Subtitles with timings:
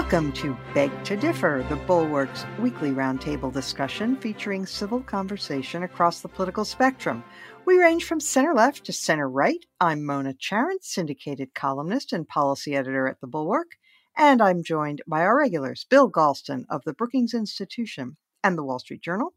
[0.00, 6.28] Welcome to Beg to Differ, the Bulwark's weekly roundtable discussion featuring civil conversation across the
[6.28, 7.22] political spectrum.
[7.66, 9.62] We range from center left to center right.
[9.78, 13.72] I'm Mona Charen, syndicated columnist and policy editor at the Bulwark,
[14.16, 18.78] and I'm joined by our regulars Bill Galston of the Brookings Institution and the Wall
[18.78, 19.34] Street Journal,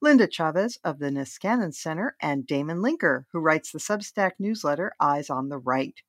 [0.00, 5.28] Linda Chavez of the Niskanen Center, and Damon Linker, who writes the Substack newsletter Eyes
[5.28, 6.00] on the Right.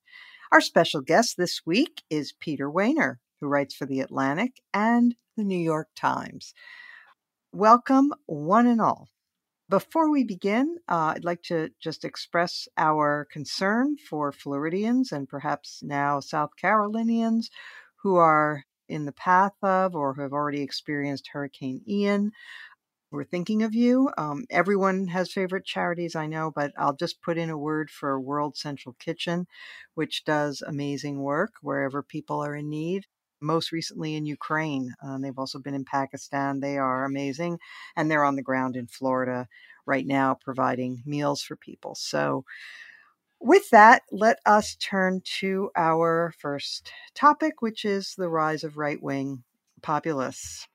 [0.50, 5.44] Our special guest this week is Peter Wehner, who writes for The Atlantic and The
[5.44, 6.54] New York Times.
[7.52, 9.08] Welcome, one and all.
[9.68, 15.82] Before we begin, uh, I'd like to just express our concern for Floridians and perhaps
[15.82, 17.50] now South Carolinians
[18.02, 22.32] who are in the path of or who have already experienced Hurricane Ian.
[23.10, 24.10] We're thinking of you.
[24.16, 28.18] Um, everyone has favorite charities, I know, but I'll just put in a word for
[28.20, 29.46] World Central Kitchen,
[29.94, 33.06] which does amazing work wherever people are in need
[33.40, 34.94] most recently in Ukraine.
[35.02, 36.60] Um, they've also been in Pakistan.
[36.60, 37.58] They are amazing.
[37.96, 39.48] And they're on the ground in Florida
[39.86, 41.94] right now providing meals for people.
[41.94, 42.44] So,
[43.40, 49.00] with that, let us turn to our first topic, which is the rise of right
[49.00, 49.44] wing
[49.80, 50.66] populists.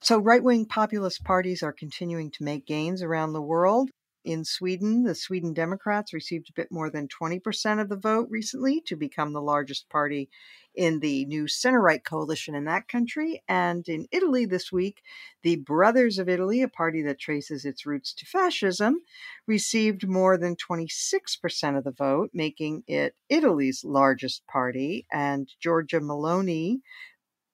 [0.00, 3.90] So, right wing populist parties are continuing to make gains around the world
[4.28, 8.82] in Sweden, the Sweden Democrats received a bit more than 20% of the vote recently
[8.82, 10.28] to become the largest party
[10.74, 13.42] in the new center right coalition in that country.
[13.48, 15.02] And in Italy this week,
[15.42, 19.00] the Brothers of Italy, a party that traces its roots to fascism,
[19.46, 25.06] received more than 26% of the vote, making it Italy's largest party.
[25.10, 26.80] And Giorgia Meloni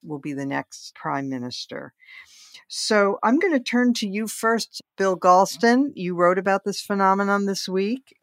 [0.02, 1.94] will be the next prime minister.
[2.68, 5.92] So I'm going to turn to you first, Bill Galston.
[5.94, 8.16] You wrote about this phenomenon this week.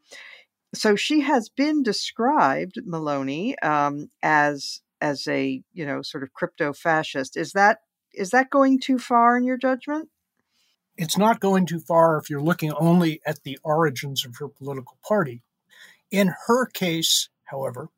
[0.74, 6.74] So she has been described, Meloni, um, as as a you know sort of crypto
[6.74, 7.36] fascist.
[7.36, 7.80] Is that
[8.14, 10.10] is that going too far in your judgment?
[10.98, 14.98] It's not going too far if you're looking only at the origins of her political
[15.06, 15.42] party.
[16.10, 17.90] In her case, however,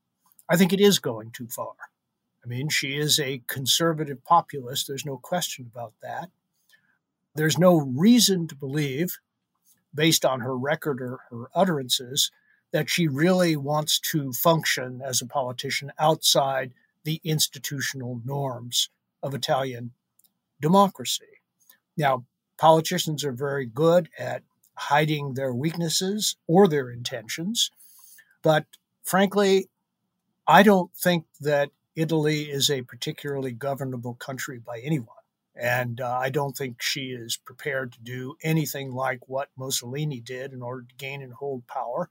[0.50, 1.74] I think it is going too far.
[2.44, 4.88] I mean, she is a conservative populist.
[4.88, 6.30] There's no question about that.
[7.36, 9.18] There's no reason to believe,
[9.96, 12.32] based on her record or her utterances,
[12.72, 18.90] that she really wants to function as a politician outside the institutional norms
[19.22, 19.92] of Italian
[20.60, 21.42] democracy.
[21.96, 22.26] Now,
[22.58, 24.44] politicians are very good at
[24.76, 27.72] hiding their weaknesses or their intentions,
[28.42, 28.66] but
[29.04, 29.70] frankly,
[30.48, 35.08] I don't think that Italy is a particularly governable country by anyone.
[35.56, 40.52] And uh, I don't think she is prepared to do anything like what Mussolini did
[40.52, 42.10] in order to gain and hold power.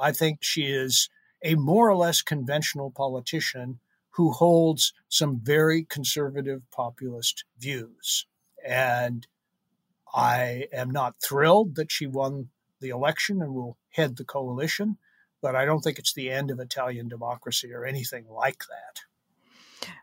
[0.00, 1.08] I think she is
[1.42, 8.26] a more or less conventional politician who holds some very conservative populist views.
[8.64, 9.26] And
[10.14, 12.50] I am not thrilled that she won
[12.80, 14.98] the election and will head the coalition,
[15.42, 19.00] but I don't think it's the end of Italian democracy or anything like that.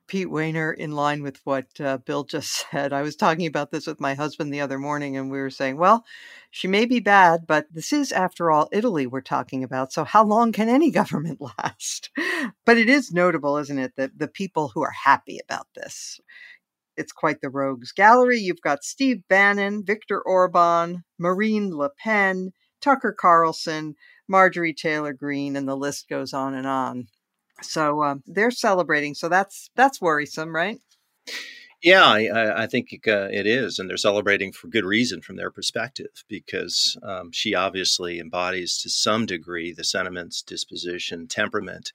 [0.07, 3.87] Pete Wehner, in line with what uh, Bill just said, I was talking about this
[3.87, 6.05] with my husband the other morning, and we were saying, well,
[6.51, 9.91] she may be bad, but this is, after all, Italy we're talking about.
[9.93, 12.09] So, how long can any government last?
[12.65, 16.19] but it is notable, isn't it, that the people who are happy about this,
[16.95, 18.39] it's quite the rogues gallery.
[18.39, 22.51] You've got Steve Bannon, Viktor Orban, Marine Le Pen,
[22.81, 23.95] Tucker Carlson,
[24.27, 27.07] Marjorie Taylor Greene, and the list goes on and on.
[27.63, 29.15] So um, they're celebrating.
[29.15, 30.79] So that's that's worrisome, right?
[31.83, 35.51] Yeah, I, I think uh, it is, and they're celebrating for good reason from their
[35.51, 41.91] perspective because um, she obviously embodies to some degree the sentiments, disposition, temperament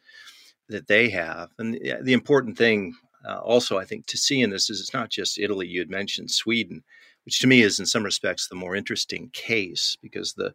[0.69, 1.49] that they have.
[1.59, 2.97] And the, the important thing,
[3.27, 5.67] uh, also, I think, to see in this is it's not just Italy.
[5.67, 6.85] You had mentioned Sweden,
[7.25, 10.53] which to me is in some respects the more interesting case because the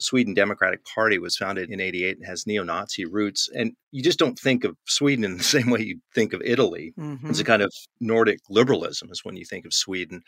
[0.00, 3.48] Sweden Democratic Party was founded in 88 and has neo Nazi roots.
[3.54, 6.92] And you just don't think of Sweden in the same way you think of Italy.
[6.98, 7.30] Mm-hmm.
[7.30, 10.22] It's a kind of Nordic liberalism, is when you think of Sweden.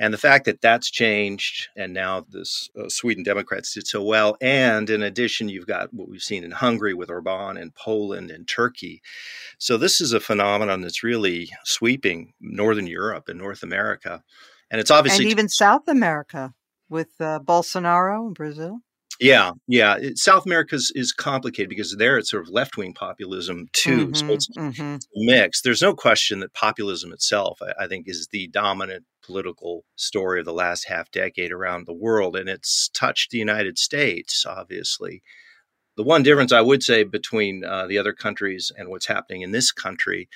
[0.00, 4.36] And the fact that that's changed, and now this uh, Sweden Democrats did so well.
[4.40, 8.46] And in addition, you've got what we've seen in Hungary with Orban and Poland and
[8.46, 9.02] Turkey.
[9.58, 14.22] So this is a phenomenon that's really sweeping Northern Europe and North America.
[14.70, 15.24] And it's obviously.
[15.24, 16.54] And even South America
[16.88, 18.80] with uh, Bolsonaro in Brazil.
[19.20, 19.98] Yeah, yeah.
[20.14, 24.08] South America is, complicated because there it's sort of left wing populism too.
[24.08, 24.96] Mm-hmm, so it's mm-hmm.
[25.16, 25.64] mixed.
[25.64, 30.46] There's no question that populism itself, I, I, think, is the dominant political story of
[30.46, 35.22] the last half decade around the world, and it's touched the United States, obviously.
[35.96, 39.50] The one difference I would say between uh, the other countries and what's happening in
[39.50, 40.28] this country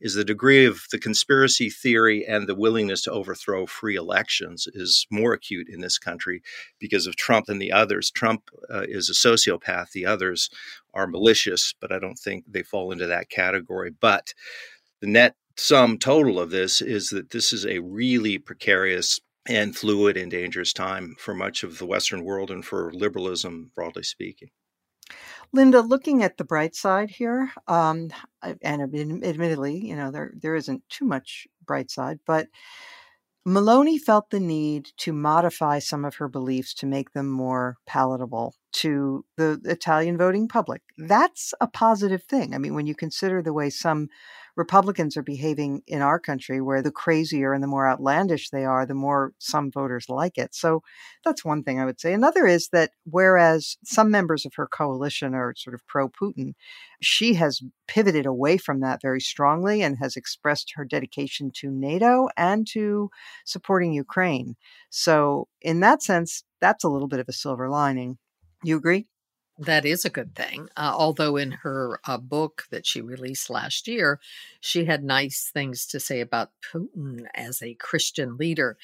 [0.00, 5.06] is the degree of the conspiracy theory and the willingness to overthrow free elections is
[5.10, 6.42] more acute in this country
[6.78, 8.10] because of Trump than the others.
[8.10, 10.50] Trump uh, is a sociopath, the others
[10.94, 13.90] are malicious, but I don't think they fall into that category.
[13.90, 14.34] But
[15.00, 20.16] the net sum total of this is that this is a really precarious and fluid
[20.16, 24.50] and dangerous time for much of the Western world and for liberalism, broadly speaking.
[25.52, 28.10] Linda, looking at the bright side here, um,
[28.62, 32.48] and admittedly, you know, there there isn't too much bright side, but
[33.46, 38.54] Meloni felt the need to modify some of her beliefs to make them more palatable
[38.72, 40.82] to the Italian voting public.
[40.98, 42.54] That's a positive thing.
[42.54, 44.08] I mean, when you consider the way some
[44.58, 48.84] Republicans are behaving in our country, where the crazier and the more outlandish they are,
[48.84, 50.52] the more some voters like it.
[50.52, 50.82] So
[51.24, 52.12] that's one thing I would say.
[52.12, 56.54] Another is that whereas some members of her coalition are sort of pro Putin,
[57.00, 62.28] she has pivoted away from that very strongly and has expressed her dedication to NATO
[62.36, 63.10] and to
[63.44, 64.56] supporting Ukraine.
[64.90, 68.18] So, in that sense, that's a little bit of a silver lining.
[68.64, 69.06] You agree?
[69.58, 70.68] That is a good thing.
[70.76, 74.20] Uh, although in her uh, book that she released last year,
[74.60, 78.76] she had nice things to say about Putin as a Christian leader.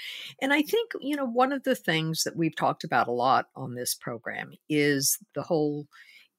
[0.42, 3.46] And I think, you know, one of the things that we've talked about a lot
[3.54, 5.86] on this program is the whole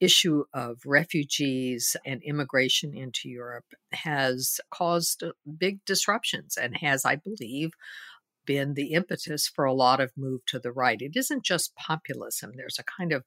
[0.01, 7.15] issue of refugees and immigration into Europe has caused uh, big disruptions and has, I
[7.15, 7.71] believe,
[8.45, 11.01] been the impetus for a lot of move to the right.
[11.01, 13.23] It isn't just populism, there's a kind of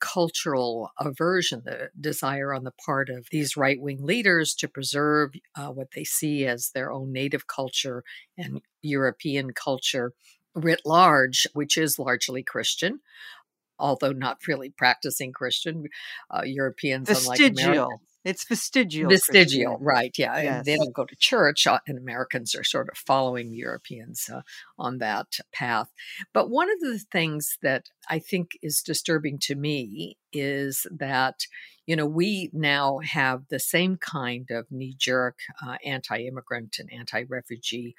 [0.00, 5.68] cultural aversion, the desire on the part of these right wing leaders to preserve uh,
[5.68, 8.04] what they see as their own native culture
[8.36, 10.12] and European culture
[10.54, 13.00] writ large, which is largely Christian.
[13.78, 15.84] Although not really practicing Christian,
[16.30, 19.08] uh, Europeans, unlike Americans, it's vestigial.
[19.08, 20.14] Vestigial, right?
[20.18, 20.66] Yeah, yes.
[20.66, 24.42] they don't go to church, uh, and Americans are sort of following Europeans uh,
[24.78, 25.88] on that path.
[26.34, 31.46] But one of the things that I think is disturbing to me is that
[31.86, 37.94] you know we now have the same kind of knee-jerk uh, anti-immigrant and anti-refugee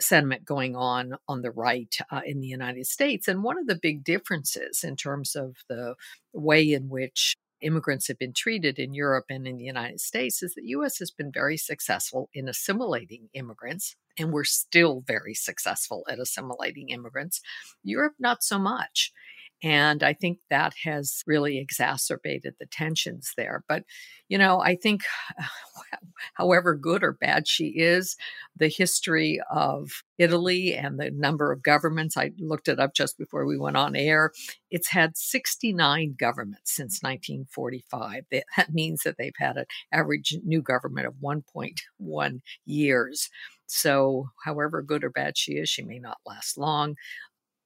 [0.00, 3.28] sentiment going on on the right uh, in the United States.
[3.28, 5.94] And one of the big differences in terms of the
[6.32, 10.54] way in which immigrants have been treated in Europe and in the United States is
[10.54, 16.20] that US has been very successful in assimilating immigrants and we're still very successful at
[16.20, 17.40] assimilating immigrants.
[17.82, 19.12] Europe not so much.
[19.62, 23.64] And I think that has really exacerbated the tensions there.
[23.66, 23.84] But,
[24.28, 25.02] you know, I think
[26.34, 28.16] however good or bad she is,
[28.56, 33.46] the history of Italy and the number of governments, I looked it up just before
[33.46, 34.32] we went on air.
[34.70, 38.24] It's had 69 governments since 1945.
[38.30, 43.30] That means that they've had an average new government of 1.1 years.
[43.66, 46.96] So, however good or bad she is, she may not last long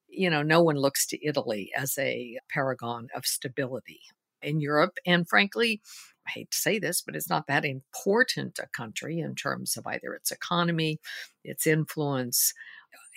[0.09, 4.01] you know, no one looks to Italy as a paragon of stability
[4.41, 4.97] in Europe.
[5.05, 5.81] And frankly,
[6.27, 9.87] I hate to say this, but it's not that important a country in terms of
[9.87, 10.99] either its economy,
[11.43, 12.53] its influence,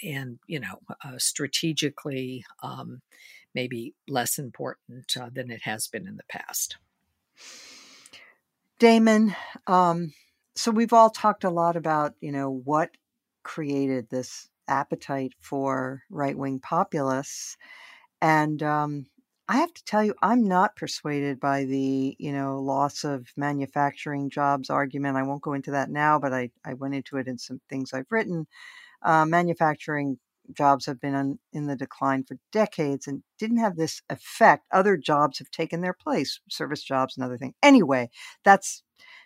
[0.02, 3.02] and, you know, uh, strategically, um,
[3.54, 6.76] maybe less important uh, than it has been in the past.
[8.78, 9.36] Damon,
[9.66, 10.12] um,
[10.56, 12.90] so we've all talked a lot about, you know, what
[13.42, 17.56] created this appetite for right wing populists.
[18.20, 19.06] And um,
[19.48, 24.30] I have to tell you, I'm not persuaded by the you know loss of manufacturing
[24.30, 25.16] jobs argument.
[25.16, 27.92] I won't go into that now, but I, I went into it in some things
[27.92, 28.46] I've written.
[29.02, 30.18] Uh, manufacturing
[30.56, 34.66] jobs have been on, in the decline for decades and didn't have this effect.
[34.72, 37.54] Other jobs have taken their place, service jobs and other things.
[37.62, 38.10] Anyway,
[38.44, 38.82] that's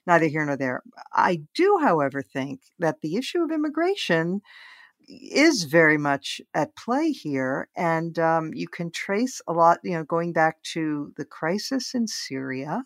[0.07, 0.83] neither here nor there.
[1.13, 4.41] I do, however, think that the issue of immigration
[5.09, 7.69] is very much at play here.
[7.77, 12.07] And um, you can trace a lot, you know, going back to the crisis in
[12.07, 12.85] Syria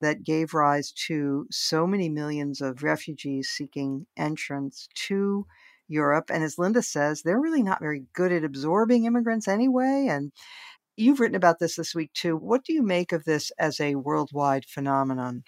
[0.00, 5.46] that gave rise to so many millions of refugees seeking entrance to
[5.88, 6.30] Europe.
[6.30, 10.08] And as Linda says, they're really not very good at absorbing immigrants anyway.
[10.10, 10.32] And
[10.96, 12.36] you've written about this this week too.
[12.36, 15.44] What do you make of this as a worldwide phenomenon?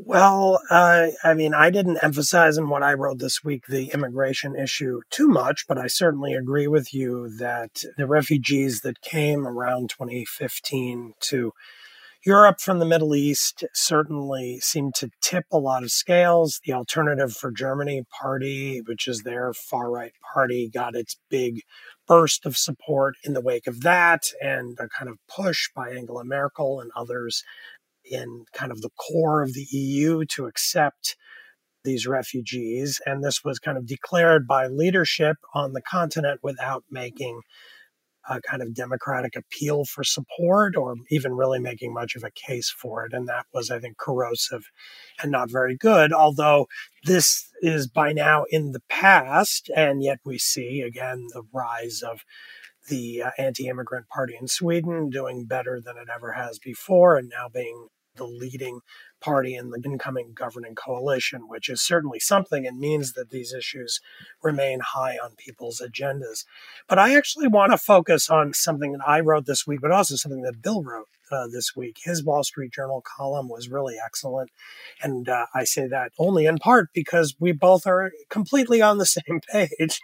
[0.00, 4.54] Well, uh, I mean, I didn't emphasize in what I wrote this week the immigration
[4.54, 9.90] issue too much, but I certainly agree with you that the refugees that came around
[9.90, 11.52] 2015 to
[12.24, 16.60] Europe from the Middle East certainly seemed to tip a lot of scales.
[16.64, 21.62] The Alternative for Germany party, which is their far right party, got its big
[22.06, 26.24] burst of support in the wake of that and a kind of push by Angela
[26.24, 27.42] Merkel and others
[28.10, 31.16] in kind of the core of the EU to accept
[31.84, 33.00] these refugees.
[33.06, 37.40] And this was kind of declared by leadership on the continent without making
[38.28, 42.70] a kind of democratic appeal for support or even really making much of a case
[42.70, 43.12] for it.
[43.12, 44.64] And that was, I think, corrosive
[45.22, 46.12] and not very good.
[46.12, 46.66] Although
[47.04, 52.20] this is by now in the past, and yet we see again the rise of
[52.88, 57.28] the uh, anti immigrant party in Sweden doing better than it ever has before and
[57.28, 58.80] now being the leading
[59.20, 64.00] party in the incoming governing coalition, which is certainly something and means that these issues
[64.42, 66.44] remain high on people's agendas.
[66.88, 70.16] But I actually want to focus on something that I wrote this week, but also
[70.16, 71.98] something that Bill wrote uh, this week.
[72.02, 74.50] His Wall Street Journal column was really excellent.
[75.02, 79.06] And uh, I say that only in part because we both are completely on the
[79.18, 80.00] same page,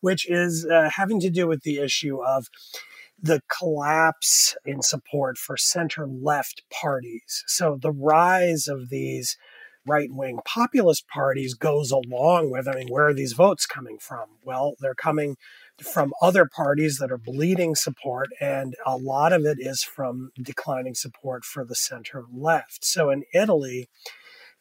[0.00, 2.48] which is uh, having to do with the issue of
[3.22, 7.44] the collapse in support for center left parties.
[7.46, 9.36] So the rise of these
[9.86, 14.26] right wing populist parties goes along with, I mean, where are these votes coming from?
[14.44, 15.36] Well, they're coming
[15.82, 20.94] from other parties that are bleeding support, and a lot of it is from declining
[20.94, 22.84] support for the center left.
[22.84, 23.88] So in Italy,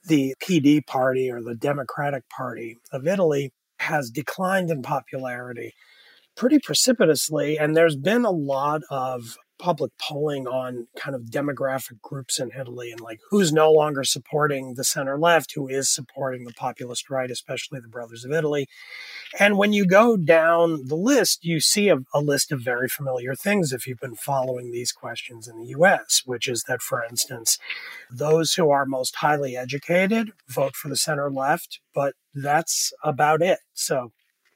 [0.05, 5.73] the PD party or the Democratic Party of Italy has declined in popularity
[6.39, 7.60] pretty precipitously.
[7.60, 12.91] And there's been a lot of public polling on kind of demographic groups in Italy
[12.91, 17.29] and like who's no longer supporting the center left, who is supporting the populist right,
[17.29, 18.67] especially the Brothers of Italy.
[19.38, 23.36] And when you go down the list, you see a, a, list of very familiar
[23.36, 27.58] things if you've been following these questions in the US, which is that, for instance,
[28.10, 33.60] those who are most highly educated vote for the center left, but that's about it.
[33.74, 34.13] So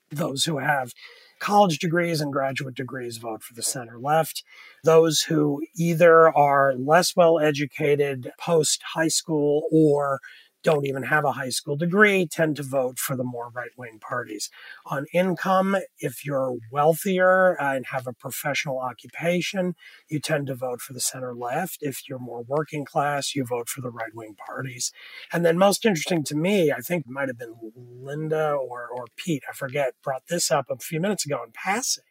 [0.10, 0.94] those who have
[1.44, 4.44] college degrees and graduate degrees vote for the center left.
[4.86, 10.22] Those who either are less well educated post high school or
[10.64, 14.00] don't even have a high school degree tend to vote for the more right wing
[14.00, 14.50] parties.
[14.86, 19.76] On income, if you're wealthier and have a professional occupation,
[20.10, 21.78] you tend to vote for the center left.
[21.82, 24.92] If you're more working class, you vote for the right wing parties.
[25.32, 29.44] And then, most interesting to me, I think might have been Linda or, or Pete,
[29.50, 32.04] I forget, brought this up a few minutes ago in passing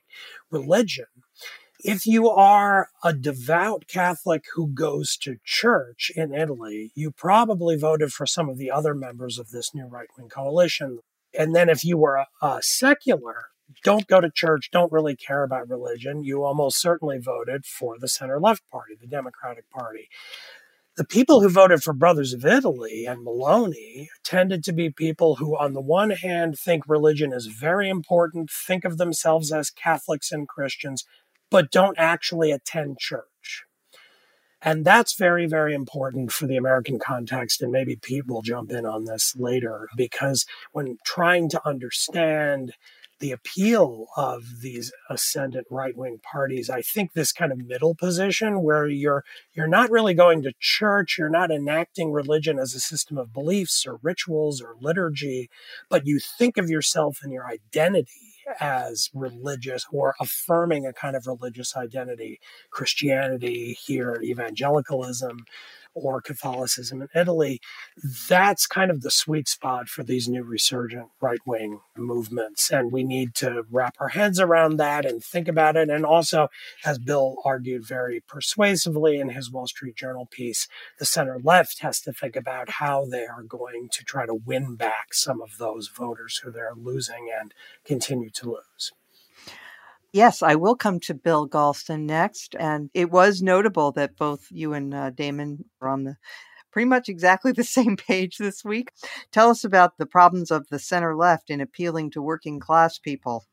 [0.51, 1.07] religion
[1.85, 8.13] if you are a devout Catholic who goes to church in Italy, you probably voted
[8.13, 11.01] for some of the other members of this new right wing coalition.
[11.37, 13.47] And then if you were a, a, secular,
[13.83, 18.09] don't go to church, don't really care about religion, you almost certainly voted for the
[18.09, 20.09] center left party, the Democratic Party.
[20.97, 25.57] The people who voted for Brothers of Italy and Meloni tended to be people who,
[25.57, 30.47] on the one hand, think religion is very important, think of themselves as Catholics and
[30.47, 31.07] Christians,
[31.53, 33.65] but don't actually attend church.
[34.65, 37.63] And that's very, very important for the American context.
[37.63, 42.73] And maybe Pete will jump in on this later, because when trying to understand
[43.23, 46.69] the appeal of these ascendant right-wing parties.
[46.69, 49.25] I think this kind of middle position where you're
[49.55, 53.87] you're not really going to church you're not enacting religion as a system of beliefs
[53.87, 55.49] or rituals or liturgy
[55.89, 61.27] but you think of yourself and your identity as religious or affirming a kind of
[61.27, 65.45] religious identity, Christianity here, evangelicalism,
[65.95, 67.61] or Catholicism in Italy,
[68.29, 72.71] that's kind of the sweet spot for these new resurgent right wing movements.
[72.71, 75.91] And we need to wrap our heads around that and think about it.
[75.91, 76.49] And also,
[76.85, 80.69] as Bill argued very persuasively in his Wall Street Journal piece,
[80.99, 84.77] the center left has to think about how they are going to try to win
[84.77, 87.53] back some of those voters who they're losing and
[87.85, 88.93] continue to lose.
[90.13, 92.55] Yes, I will come to Bill Galston next.
[92.59, 96.17] And it was notable that both you and uh, Damon were on the
[96.71, 98.93] pretty much exactly the same page this week.
[99.31, 103.47] Tell us about the problems of the center left in appealing to working class people.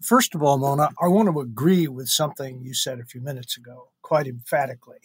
[0.00, 3.56] First of all, Mona, I want to agree with something you said a few minutes
[3.56, 4.98] ago, quite emphatically.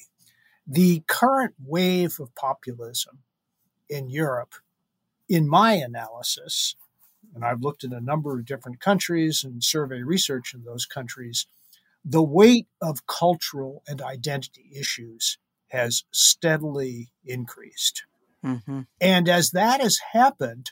[0.68, 3.20] The current wave of populism
[3.90, 4.54] in Europe,
[5.28, 6.76] in my analysis,
[7.34, 11.48] and I've looked at a number of different countries and survey research in those countries,
[12.06, 15.38] the weight of cultural and identity issues
[15.70, 18.04] has steadily increased.
[18.44, 18.82] Mm-hmm.
[19.00, 20.72] And as that has happened,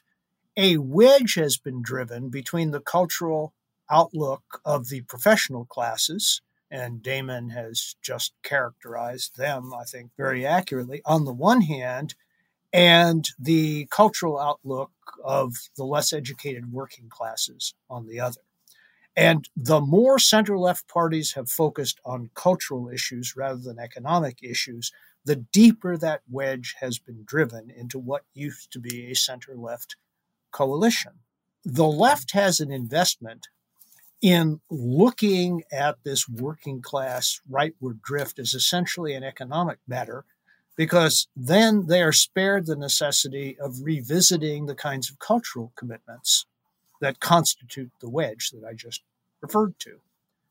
[0.57, 3.53] a wedge has been driven between the cultural
[3.89, 11.01] outlook of the professional classes, and Damon has just characterized them, I think, very accurately,
[11.05, 12.15] on the one hand,
[12.73, 14.91] and the cultural outlook
[15.23, 18.41] of the less educated working classes on the other.
[19.15, 24.91] And the more center left parties have focused on cultural issues rather than economic issues,
[25.25, 29.97] the deeper that wedge has been driven into what used to be a center left
[30.51, 31.13] coalition.
[31.65, 33.47] The left has an investment
[34.21, 40.25] in looking at this working class rightward drift as essentially an economic matter,
[40.75, 46.45] because then they are spared the necessity of revisiting the kinds of cultural commitments
[47.01, 49.01] that constitute the wedge that I just
[49.41, 49.99] referred to.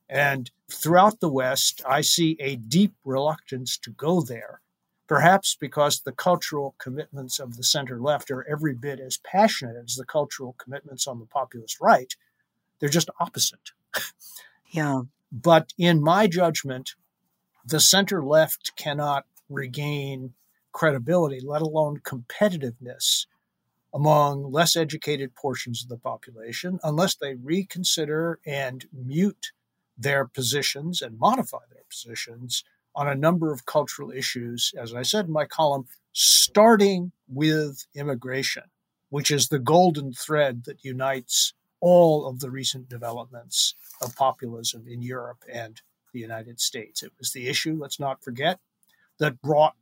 [0.09, 4.61] And throughout the West, I see a deep reluctance to go there,
[5.07, 9.95] perhaps because the cultural commitments of the center left are every bit as passionate as
[9.95, 12.15] the cultural commitments on the populist right.
[12.81, 13.71] They're just opposite.
[14.73, 15.03] Yeah.
[15.33, 16.95] But in my judgment,
[17.65, 20.33] the center left cannot regain
[20.73, 23.26] credibility, let alone competitiveness
[23.92, 29.50] among less educated portions of the population unless they reconsider and mute
[29.99, 32.64] their positions and modify their positions
[32.95, 38.64] on a number of cultural issues, as I said in my column, starting with immigration,
[39.11, 45.02] which is the golden thread that unites all of the recent developments of populism in
[45.02, 45.80] Europe and
[46.12, 47.02] the United States.
[47.02, 48.59] It was the issue, let's not forget,
[49.21, 49.77] that brought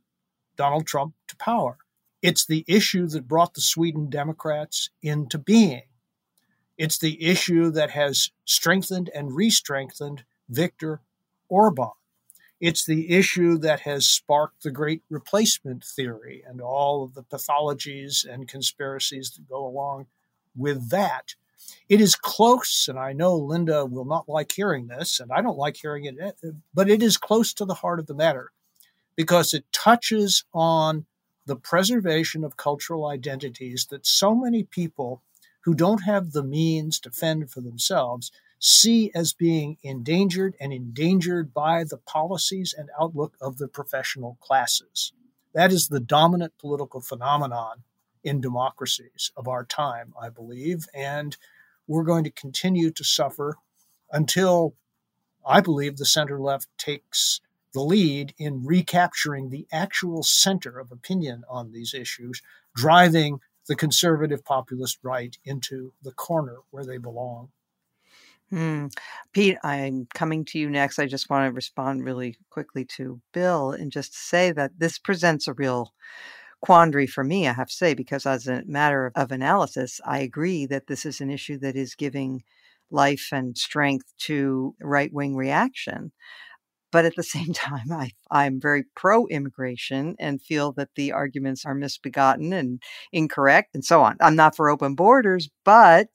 [0.55, 1.77] Donald Trump to power.
[2.21, 5.83] It's the issue that brought the Sweden Democrats into being.
[6.77, 11.01] It's the issue that has strengthened and re strengthened Viktor
[11.47, 11.91] Orban.
[12.59, 18.25] It's the issue that has sparked the great replacement theory and all of the pathologies
[18.25, 20.07] and conspiracies that go along
[20.55, 21.35] with that.
[21.87, 25.57] It is close, and I know Linda will not like hearing this, and I don't
[25.57, 26.17] like hearing it,
[26.73, 28.51] but it is close to the heart of the matter
[29.19, 31.05] because it touches on
[31.45, 35.21] the preservation of cultural identities that so many people
[35.65, 41.53] who don't have the means to fend for themselves see as being endangered and endangered
[41.53, 45.11] by the policies and outlook of the professional classes.
[45.53, 47.83] That is the dominant political phenomenon
[48.23, 50.85] in democracies of our time, I believe.
[50.93, 51.35] And
[51.87, 53.57] we're going to continue to suffer
[54.13, 54.75] until
[55.45, 57.41] I believe the center left takes
[57.73, 62.41] the lead in recapturing the actual center of opinion on these issues,
[62.75, 67.49] driving the conservative populist right into the corner where they belong.
[68.49, 68.87] Hmm.
[69.31, 70.97] Pete, I'm coming to you next.
[70.97, 75.47] I just want to respond really quickly to Bill and just say that this presents
[75.47, 75.93] a real
[76.61, 80.65] quandary for me, I have to say, because as a matter of analysis, I agree
[80.65, 82.43] that this is an issue that is giving
[82.91, 86.11] life and strength to right wing reaction.
[86.91, 91.65] But at the same time, I, I'm very pro immigration and feel that the arguments
[91.65, 94.17] are misbegotten and incorrect and so on.
[94.21, 96.07] I'm not for open borders, but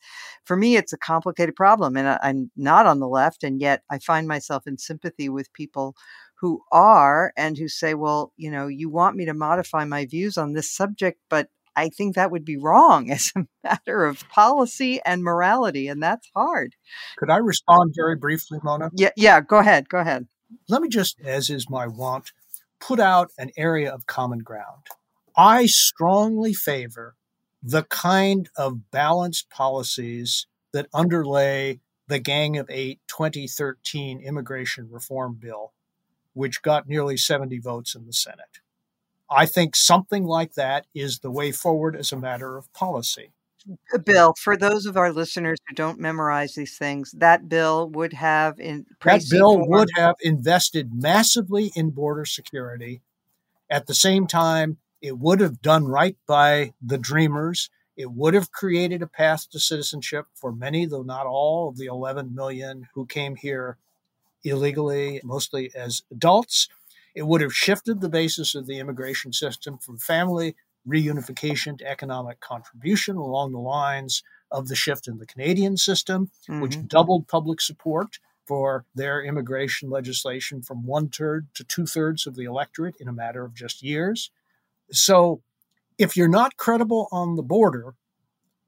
[0.44, 1.96] for me, it's a complicated problem.
[1.96, 3.44] And I, I'm not on the left.
[3.44, 5.94] And yet I find myself in sympathy with people
[6.40, 10.36] who are and who say, well, you know, you want me to modify my views
[10.36, 15.00] on this subject, but I think that would be wrong as a matter of policy
[15.04, 16.74] and morality, and that's hard.
[17.16, 18.90] Could I respond very briefly, Mona?
[18.94, 19.88] Yeah, yeah, go ahead.
[19.88, 20.26] Go ahead.
[20.68, 22.32] Let me just, as is my wont,
[22.80, 24.86] put out an area of common ground.
[25.36, 27.16] I strongly favor
[27.62, 35.72] the kind of balanced policies that underlay the Gang of Eight 2013 immigration reform bill,
[36.34, 38.60] which got nearly 70 votes in the Senate.
[39.30, 43.33] I think something like that is the way forward as a matter of policy.
[43.92, 48.12] Uh, bill, for those of our listeners who don't memorize these things, that bill would
[48.12, 53.00] have in that bill would have invested massively in border security.
[53.70, 57.70] At the same time, it would have done right by the dreamers.
[57.96, 61.86] It would have created a path to citizenship for many, though not all, of the
[61.86, 63.78] 11 million who came here
[64.42, 66.68] illegally, mostly as adults.
[67.14, 72.40] It would have shifted the basis of the immigration system from family reunification to economic
[72.40, 76.60] contribution along the lines of the shift in the Canadian system, mm-hmm.
[76.60, 82.36] which doubled public support for their immigration legislation from one third to two thirds of
[82.36, 84.30] the electorate in a matter of just years.
[84.90, 85.42] So,
[85.96, 87.94] if you're not credible on the border,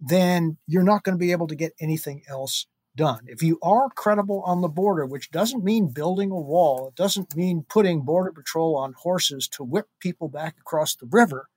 [0.01, 3.21] then you're not going to be able to get anything else done.
[3.27, 7.37] If you are credible on the border, which doesn't mean building a wall, it doesn't
[7.37, 11.49] mean putting Border Patrol on horses to whip people back across the river,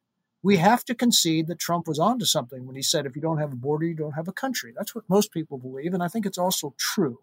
[0.42, 3.40] we have to concede that Trump was onto something when he said, if you don't
[3.40, 4.74] have a border, you don't have a country.
[4.76, 5.94] That's what most people believe.
[5.94, 7.20] And I think it's also true.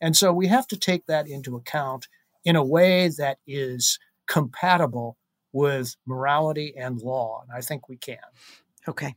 [0.00, 2.08] And so we have to take that into account
[2.44, 5.16] in a way that is compatible
[5.52, 7.42] with morality and law.
[7.42, 8.18] And I think we can.
[8.88, 9.14] Okay.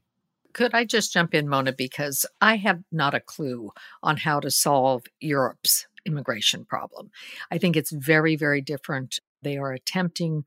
[0.54, 1.74] Could I just jump in, Mona?
[1.74, 3.72] Because I have not a clue
[4.04, 7.10] on how to solve Europe's immigration problem.
[7.52, 9.20] I think it's very, very different.
[9.42, 10.46] They are attempting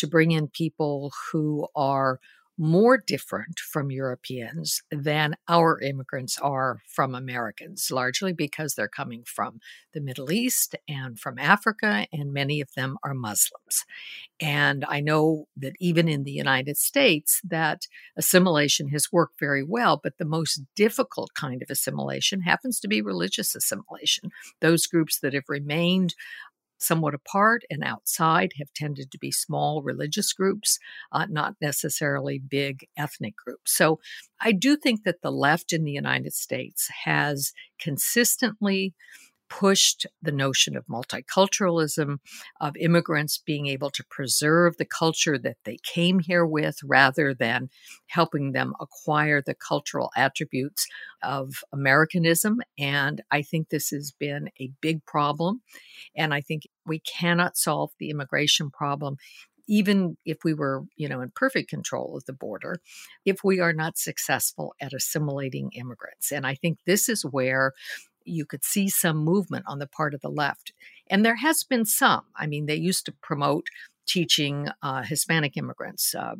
[0.00, 2.18] to bring in people who are
[2.60, 9.60] more different from Europeans than our immigrants are from Americans, largely because they're coming from
[9.94, 13.86] the Middle East and from Africa, and many of them are Muslims.
[14.42, 19.98] And I know that even in the United States, that assimilation has worked very well,
[20.00, 24.32] but the most difficult kind of assimilation happens to be religious assimilation.
[24.60, 26.14] Those groups that have remained
[26.80, 30.78] somewhat apart and outside have tended to be small religious groups,
[31.12, 33.76] uh, not necessarily big ethnic groups.
[33.76, 34.00] So
[34.40, 38.94] I do think that the left in the United States has consistently
[39.50, 42.18] pushed the notion of multiculturalism,
[42.60, 47.68] of immigrants being able to preserve the culture that they came here with rather than
[48.06, 50.86] helping them acquire the cultural attributes
[51.22, 52.60] of Americanism.
[52.78, 55.60] And I think this has been a big problem.
[56.16, 59.16] And I think we cannot solve the immigration problem
[59.70, 62.80] even if we were, you know, in perfect control of the border,
[63.24, 66.32] if we are not successful at assimilating immigrants.
[66.32, 67.72] And I think this is where
[68.30, 70.72] you could see some movement on the part of the left.
[71.08, 72.22] And there has been some.
[72.36, 73.66] I mean, they used to promote
[74.06, 76.34] teaching uh, Hispanic immigrants uh,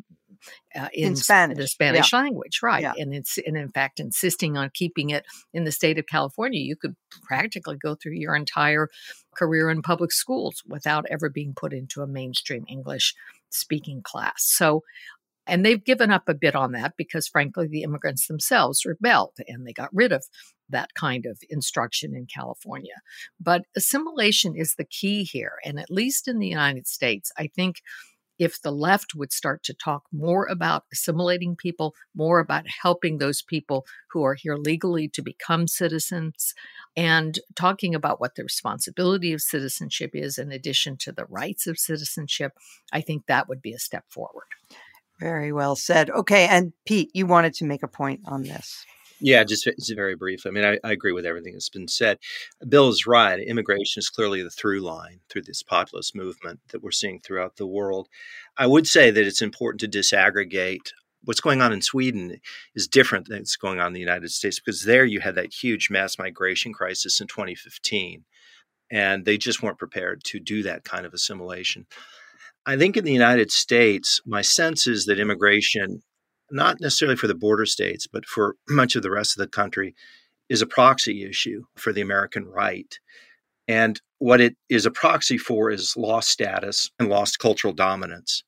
[0.75, 2.19] uh, in, in, Spanish, the Spanish yeah.
[2.21, 2.83] language, right?
[2.83, 2.95] Yeah.
[2.97, 6.61] And it's and in fact insisting on keeping it in the state of California.
[6.61, 8.89] You could practically go through your entire
[9.37, 13.15] career in public schools without ever being put into a mainstream English
[13.51, 14.45] speaking class.
[14.45, 14.83] So
[15.47, 19.67] and they've given up a bit on that because, frankly, the immigrants themselves rebelled and
[19.67, 20.25] they got rid of
[20.71, 22.97] that kind of instruction in California.
[23.39, 25.55] But assimilation is the key here.
[25.65, 27.77] And at least in the United States, I think
[28.39, 33.43] if the left would start to talk more about assimilating people, more about helping those
[33.43, 36.55] people who are here legally to become citizens,
[36.97, 41.79] and talking about what the responsibility of citizenship is in addition to the rights of
[41.79, 42.53] citizenship,
[42.91, 44.47] I think that would be a step forward.
[45.21, 46.09] Very well said.
[46.09, 46.47] Okay.
[46.49, 48.87] And Pete, you wanted to make a point on this.
[49.21, 50.47] Yeah, just, very brief.
[50.47, 52.19] I mean, I, I, agree with everything that's been said.
[52.67, 53.39] Bill is right.
[53.39, 57.67] Immigration is clearly the through line through this populist movement that we're seeing throughout the
[57.67, 58.09] world.
[58.57, 60.93] I would say that it's important to disaggregate
[61.25, 62.41] what's going on in Sweden
[62.75, 65.53] is different than what's going on in the United States because there you had that
[65.53, 68.25] huge mass migration crisis in 2015,
[68.91, 71.87] and they just weren't prepared to do that kind of assimilation.
[72.67, 76.03] I think in the United States, my sense is that immigration,
[76.51, 79.95] not necessarily for the border states, but for much of the rest of the country,
[80.49, 82.99] is a proxy issue for the American right.
[83.69, 88.43] And what it is a proxy for is lost status and lost cultural dominance.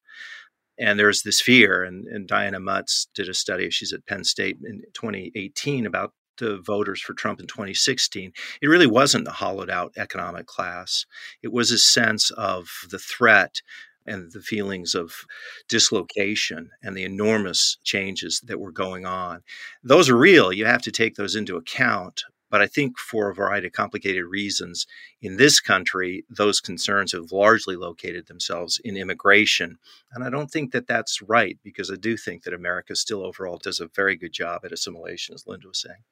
[0.79, 4.57] And there's this fear, and, and Diana Mutz did a study, she's at Penn State
[4.65, 9.93] in 2018, about the voters for Trump in 2016, it really wasn't a hollowed out
[9.97, 11.07] economic class.
[11.43, 13.61] It was a sense of the threat
[14.07, 15.25] and the feelings of
[15.69, 19.43] dislocation and the enormous changes that were going on.
[19.83, 20.53] Those are real.
[20.53, 22.25] You have to take those into account.
[22.51, 24.87] But I think for a variety of complicated reasons
[25.23, 29.79] in this country, those concerns have largely located themselves in immigration.
[30.13, 33.57] And I don't think that that's right because I do think that America still overall
[33.57, 36.03] does a very good job at assimilation, as Linda was saying.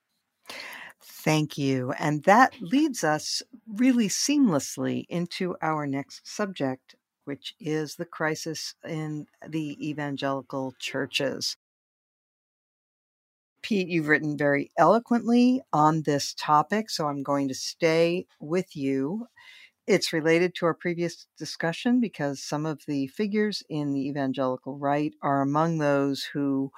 [1.02, 1.92] Thank you.
[1.98, 6.94] And that leads us really seamlessly into our next subject,
[7.30, 11.56] which is the crisis in the evangelical churches.
[13.62, 19.28] Pete, you've written very eloquently on this topic, so I'm going to stay with you.
[19.86, 25.14] It's related to our previous discussion because some of the figures in the evangelical right
[25.22, 26.72] are among those who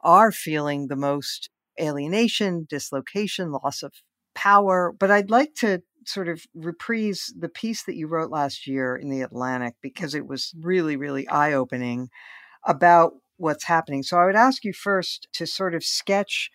[0.00, 3.92] are feeling the most alienation, dislocation, loss of
[4.34, 4.90] power.
[4.98, 9.10] But I'd like to sort of reprise the piece that you wrote last year in
[9.10, 12.08] the Atlantic because it was really, really eye opening
[12.64, 14.02] about what's happening.
[14.02, 16.50] So I would ask you first to sort of sketch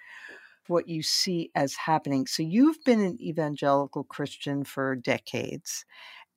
[0.67, 2.25] what you see as happening.
[2.25, 5.85] So you've been an evangelical Christian for decades.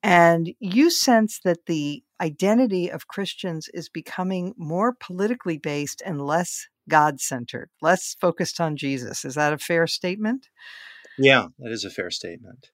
[0.03, 6.67] And you sense that the identity of Christians is becoming more politically based and less
[6.89, 9.25] God centered, less focused on Jesus.
[9.25, 10.49] Is that a fair statement?
[11.19, 12.71] Yeah, that is a fair statement.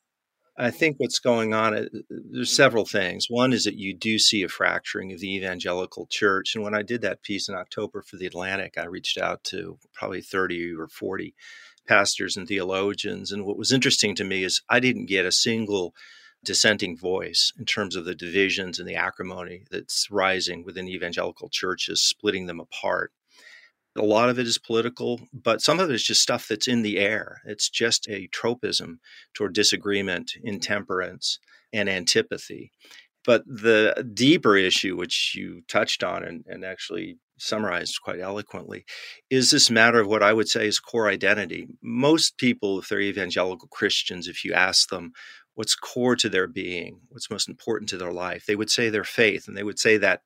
[0.56, 3.26] I think what's going on, uh, there's several things.
[3.28, 6.54] One is that you do see a fracturing of the evangelical church.
[6.54, 9.78] And when I did that piece in October for The Atlantic, I reached out to
[9.94, 11.34] probably 30 or 40
[11.88, 13.32] pastors and theologians.
[13.32, 15.94] And what was interesting to me is I didn't get a single
[16.44, 22.02] dissenting voice in terms of the divisions and the acrimony that's rising within evangelical churches,
[22.02, 23.12] splitting them apart.
[23.96, 26.82] A lot of it is political, but some of it is just stuff that's in
[26.82, 27.42] the air.
[27.44, 29.00] It's just a tropism
[29.34, 31.38] toward disagreement, intemperance,
[31.72, 32.72] and antipathy.
[33.24, 38.84] But the deeper issue, which you touched on and, and actually summarized quite eloquently,
[39.30, 41.68] is this matter of what I would say is core identity.
[41.82, 45.12] Most people, if they're evangelical Christians, if you ask them
[45.54, 49.04] what's core to their being, what's most important to their life, they would say their
[49.04, 49.48] faith.
[49.48, 50.22] And they would say that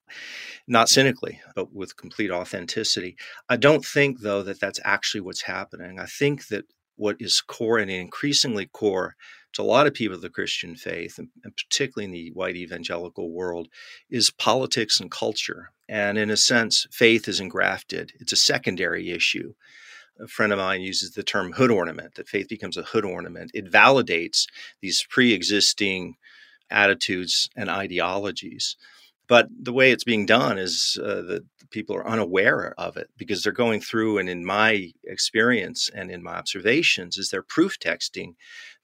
[0.68, 3.16] not cynically, but with complete authenticity.
[3.48, 5.98] I don't think, though, that that's actually what's happening.
[5.98, 6.64] I think that
[6.96, 9.16] what is core and increasingly core
[9.52, 13.30] to a lot of people of the Christian faith, and, particularly in the white evangelical
[13.30, 13.68] world,
[14.10, 15.72] is politics and culture.
[15.88, 18.12] And in a sense, faith is engrafted.
[18.20, 19.54] It's a secondary issue.
[20.20, 23.50] A friend of mine uses the term hood ornament, that faith becomes a hood ornament.
[23.54, 24.46] It validates
[24.80, 26.16] these pre existing
[26.70, 28.76] attitudes and ideologies.
[29.28, 33.42] But the way it's being done is uh, that people are unaware of it because
[33.42, 38.34] they're going through, and in my experience and in my observations, is they're proof texting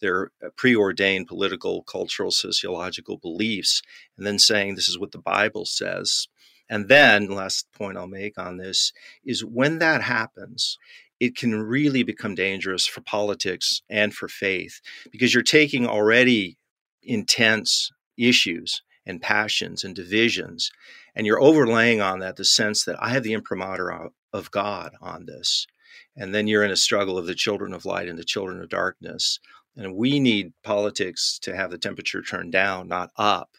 [0.00, 3.82] their uh, preordained political, cultural, sociological beliefs,
[4.16, 6.26] and then saying this is what the Bible says.
[6.68, 8.92] And then, last point I'll make on this
[9.24, 10.78] is when that happens,
[11.22, 14.80] it can really become dangerous for politics and for faith
[15.12, 16.58] because you're taking already
[17.00, 20.72] intense issues and passions and divisions.
[21.14, 25.26] And you're overlaying on that the sense that I have the imprimatur of God on
[25.26, 25.68] this.
[26.16, 28.68] And then you're in a struggle of the children of light and the children of
[28.68, 29.38] darkness.
[29.76, 33.50] And we need politics to have the temperature turned down, not up.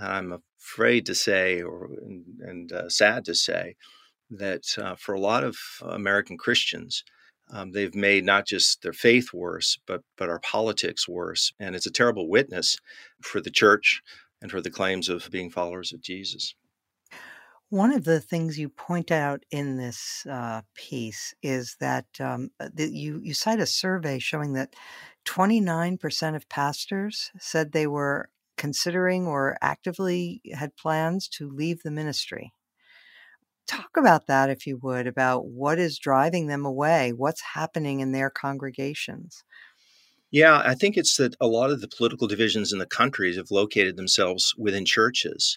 [0.00, 3.74] I'm afraid to say, or and, and uh, sad to say,
[4.30, 7.04] that uh, for a lot of American Christians,
[7.52, 11.86] um, they've made not just their faith worse, but but our politics worse, and it's
[11.86, 12.78] a terrible witness
[13.22, 14.02] for the church,
[14.40, 16.54] and for the claims of being followers of Jesus.
[17.68, 22.68] One of the things you point out in this uh, piece is that, um, uh,
[22.74, 24.74] that you, you cite a survey showing that
[25.24, 32.52] 29% of pastors said they were considering or actively had plans to leave the ministry.
[33.70, 38.10] Talk about that, if you would, about what is driving them away, what's happening in
[38.10, 39.44] their congregations.
[40.32, 43.52] Yeah, I think it's that a lot of the political divisions in the countries have
[43.52, 45.56] located themselves within churches.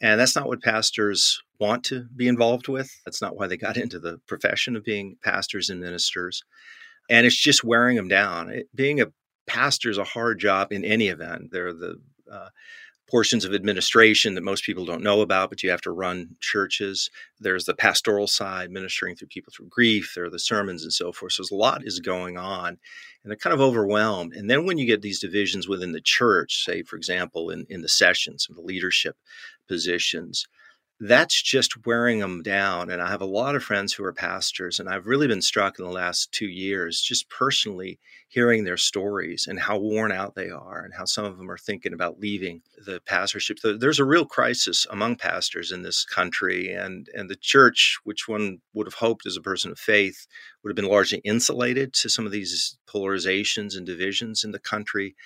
[0.00, 2.90] And that's not what pastors want to be involved with.
[3.04, 6.42] That's not why they got into the profession of being pastors and ministers.
[7.08, 8.50] And it's just wearing them down.
[8.50, 9.12] It, being a
[9.46, 11.52] pastor is a hard job in any event.
[11.52, 12.48] They're the uh,
[13.10, 17.10] portions of administration that most people don't know about, but you have to run churches.
[17.38, 20.12] There's the pastoral side, ministering through people through grief.
[20.14, 21.32] There are the sermons and so forth.
[21.32, 22.78] So there's a lot is going on, and
[23.30, 24.32] they're kind of overwhelmed.
[24.32, 27.82] And then when you get these divisions within the church, say, for example, in, in
[27.82, 29.16] the sessions, of the leadership
[29.68, 30.46] positions,
[31.00, 32.88] that's just wearing them down.
[32.88, 35.78] And I have a lot of friends who are pastors, and I've really been struck
[35.78, 40.50] in the last two years, just personally hearing their stories and how worn out they
[40.50, 43.58] are, and how some of them are thinking about leaving the pastorship.
[43.62, 48.58] There's a real crisis among pastors in this country, and and the church, which one
[48.72, 50.26] would have hoped as a person of faith
[50.62, 55.16] would have been largely insulated to some of these polarizations and divisions in the country,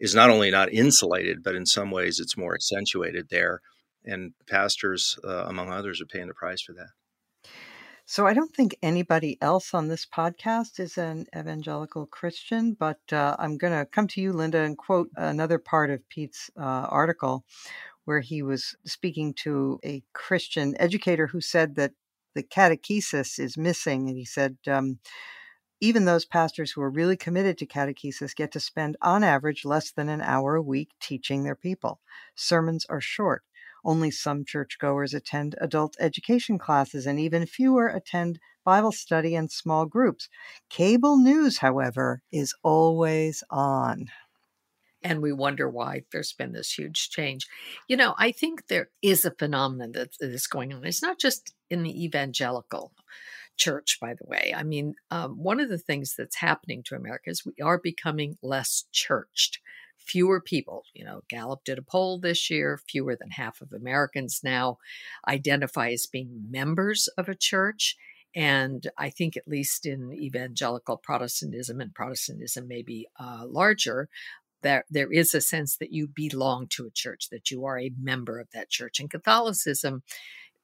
[0.00, 3.60] is not only not insulated, but in some ways it's more accentuated there
[4.08, 6.88] and pastors, uh, among others, are paying the price for that.
[8.10, 13.36] So I don't think anybody else on this podcast is an evangelical Christian, but uh,
[13.38, 17.44] I'm going to come to you, Linda, and quote another part of Pete's uh, article
[18.06, 21.92] where he was speaking to a Christian educator who said that
[22.34, 24.08] the catechesis is missing.
[24.08, 25.00] And he said, um,
[25.80, 29.90] even those pastors who are really committed to catechesis get to spend, on average, less
[29.90, 32.00] than an hour a week teaching their people.
[32.34, 33.44] Sermons are short.
[33.88, 39.86] Only some churchgoers attend adult education classes, and even fewer attend Bible study and small
[39.86, 40.28] groups.
[40.68, 44.10] Cable news, however, is always on.
[45.02, 47.46] And we wonder why there's been this huge change.
[47.88, 50.84] You know, I think there is a phenomenon that is going on.
[50.84, 52.92] It's not just in the evangelical
[53.56, 54.52] church, by the way.
[54.54, 58.36] I mean, um, one of the things that's happening to America is we are becoming
[58.42, 59.60] less churched
[60.08, 60.84] fewer people.
[60.94, 62.80] You know, Gallup did a poll this year.
[62.88, 64.78] Fewer than half of Americans now
[65.28, 67.96] identify as being members of a church.
[68.34, 74.08] And I think, at least in evangelical Protestantism, and Protestantism may be uh, larger,
[74.62, 77.92] that there is a sense that you belong to a church, that you are a
[78.00, 79.00] member of that church.
[79.00, 80.02] In Catholicism,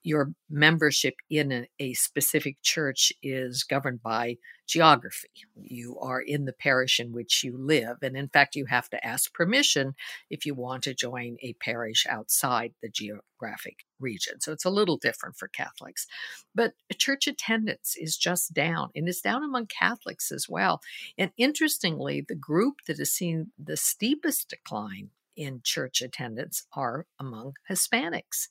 [0.05, 4.37] your membership in a, a, specific church is governed by
[4.67, 5.31] geography.
[5.57, 7.99] You are in the parish in which you live.
[8.03, 9.95] And in fact, you have to ask permission
[10.31, 14.41] if you want to join a parish outside the geographic region.
[14.41, 16.07] So it's a little different for Catholics.
[16.55, 20.81] But church attendance is just down, and it's down among Catholics as well.
[21.19, 27.55] And interestingly, the group that has seen the steepest decline in church attendance are among
[27.71, 28.49] Hispanics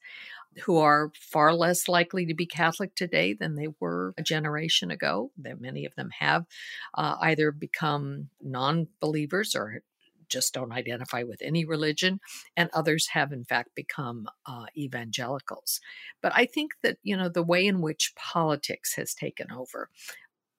[0.63, 5.31] who are far less likely to be Catholic today than they were a generation ago.
[5.37, 6.45] That many of them have
[6.93, 9.81] uh, either become non believers or
[10.29, 12.19] just don't identify with any religion,
[12.57, 15.79] and others have, in fact, become uh, evangelicals.
[16.21, 19.89] But I think that, you know, the way in which politics has taken over,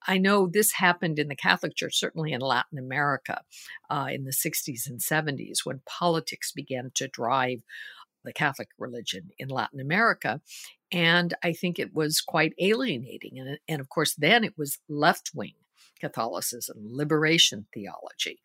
[0.07, 3.41] I know this happened in the Catholic Church, certainly in Latin America
[3.89, 7.63] uh, in the 60s and 70s, when politics began to drive
[8.23, 10.41] the Catholic religion in Latin America.
[10.91, 13.39] And I think it was quite alienating.
[13.39, 15.53] And, and of course, then it was left wing
[15.99, 18.41] Catholicism, liberation theology.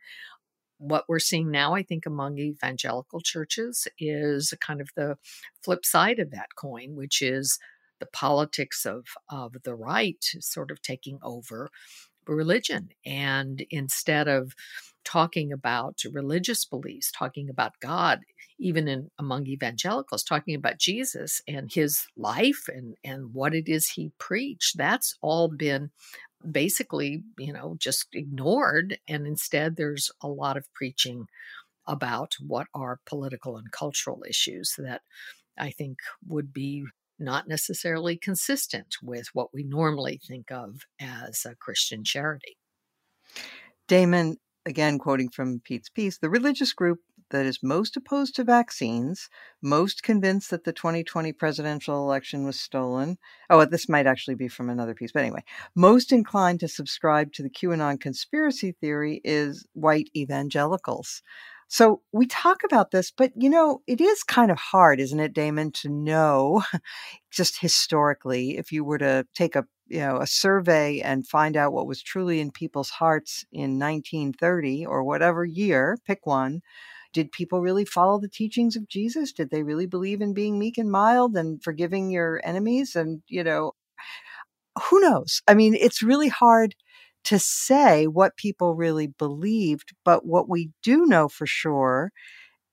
[0.79, 5.19] What we're seeing now, I think, among evangelical churches is kind of the
[5.63, 7.59] flip side of that coin, which is
[8.01, 11.71] the politics of, of the right sort of taking over
[12.27, 12.91] religion.
[13.05, 14.55] And instead of
[15.05, 18.21] talking about religious beliefs, talking about God,
[18.59, 23.89] even in among evangelicals, talking about Jesus and his life and, and what it is
[23.89, 25.91] he preached, that's all been
[26.51, 28.99] basically, you know, just ignored.
[29.09, 31.27] And instead, there's a lot of preaching
[31.87, 35.03] about what are political and cultural issues that
[35.59, 36.85] I think would be
[37.21, 42.57] not necessarily consistent with what we normally think of as a Christian charity.
[43.87, 46.99] Damon, again quoting from Pete's piece, the religious group
[47.31, 49.29] that is most opposed to vaccines,
[49.63, 53.19] most convinced that the 2020 presidential election was stolen.
[53.49, 57.43] Oh, this might actually be from another piece, but anyway, most inclined to subscribe to
[57.43, 61.23] the QAnon conspiracy theory is white evangelicals.
[61.71, 65.33] So we talk about this, but you know, it is kind of hard, isn't it,
[65.33, 66.65] Damon, to know
[67.31, 71.73] just historically if you were to take a you know a survey and find out
[71.73, 76.61] what was truly in people's hearts in 1930 or whatever year, pick one.
[77.13, 79.33] Did people really follow the teachings of Jesus?
[79.33, 82.97] Did they really believe in being meek and mild and forgiving your enemies?
[82.97, 83.75] And, you know,
[84.85, 85.43] who knows?
[85.49, 86.75] I mean, it's really hard
[87.25, 89.93] to say what people really believed.
[90.05, 92.13] But what we do know for sure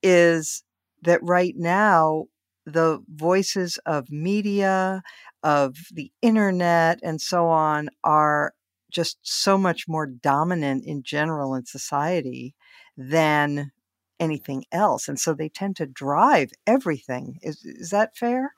[0.02, 0.62] is
[1.02, 2.26] that right now,
[2.66, 5.02] the voices of media,
[5.42, 8.52] of the internet, and so on are
[8.90, 12.54] just so much more dominant in general in society
[12.96, 13.70] than
[14.20, 15.08] anything else.
[15.08, 17.38] And so they tend to drive everything.
[17.42, 18.52] Is, is that fair?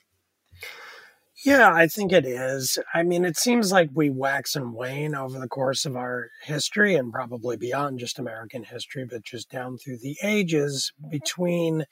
[1.44, 2.78] Yeah, I think it is.
[2.92, 6.94] I mean, it seems like we wax and wane over the course of our history
[6.96, 11.86] and probably beyond just American history, but just down through the ages between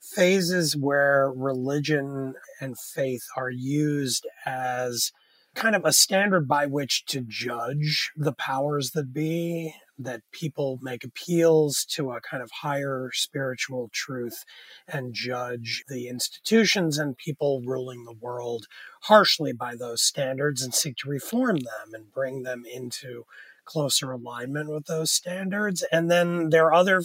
[0.00, 5.12] phases where religion and faith are used as
[5.58, 11.02] kind of a standard by which to judge the powers that be, that people make
[11.02, 14.44] appeals to a kind of higher spiritual truth
[14.86, 18.66] and judge the institutions and people ruling the world
[19.02, 23.24] harshly by those standards and seek to reform them and bring them into
[23.64, 25.84] closer alignment with those standards.
[25.90, 27.02] And then there are other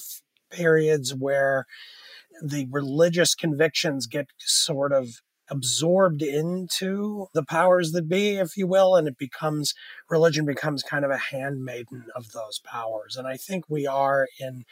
[0.51, 1.65] periods where
[2.43, 8.95] the religious convictions get sort of absorbed into the powers that be, if you will,
[8.95, 9.73] and it becomes
[10.09, 13.15] religion becomes kind of a handmaiden of those powers.
[13.17, 14.63] And I think we are in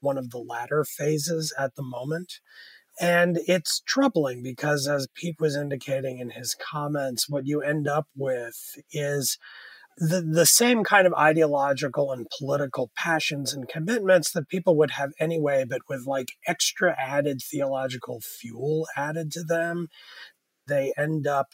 [0.00, 2.40] one of the latter phases at the moment.
[3.00, 8.08] And it's troubling because, as Pete was indicating in his comments, what you end up
[8.14, 9.38] with is
[10.00, 15.10] the, the same kind of ideological and political passions and commitments that people would have
[15.20, 19.88] anyway, but with like extra added theological fuel added to them.
[20.66, 21.48] They end up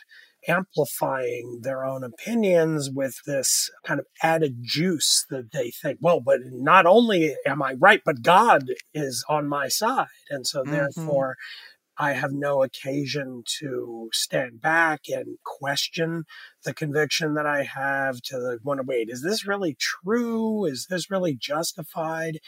[0.47, 6.39] amplifying their own opinions with this kind of added juice that they think, well, but
[6.45, 10.07] not only am I right, but God is on my side.
[10.31, 10.71] And so, mm-hmm.
[10.71, 11.35] therefore,
[11.99, 16.25] I have no occasion to stand back and question
[16.65, 20.67] the conviction that I have to wonder, wait, is this really true?
[20.67, 22.39] Is this really justified?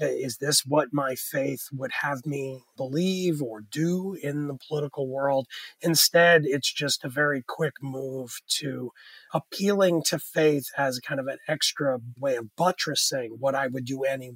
[0.00, 5.08] Uh, is this what my faith would have me believe or do in the political
[5.08, 5.46] world?
[5.80, 8.90] Instead, it's just a very quick move to
[9.32, 14.02] appealing to faith as kind of an extra way of buttressing what I would do
[14.02, 14.34] anyway.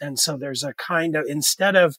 [0.00, 1.96] And so there's a kind of, instead of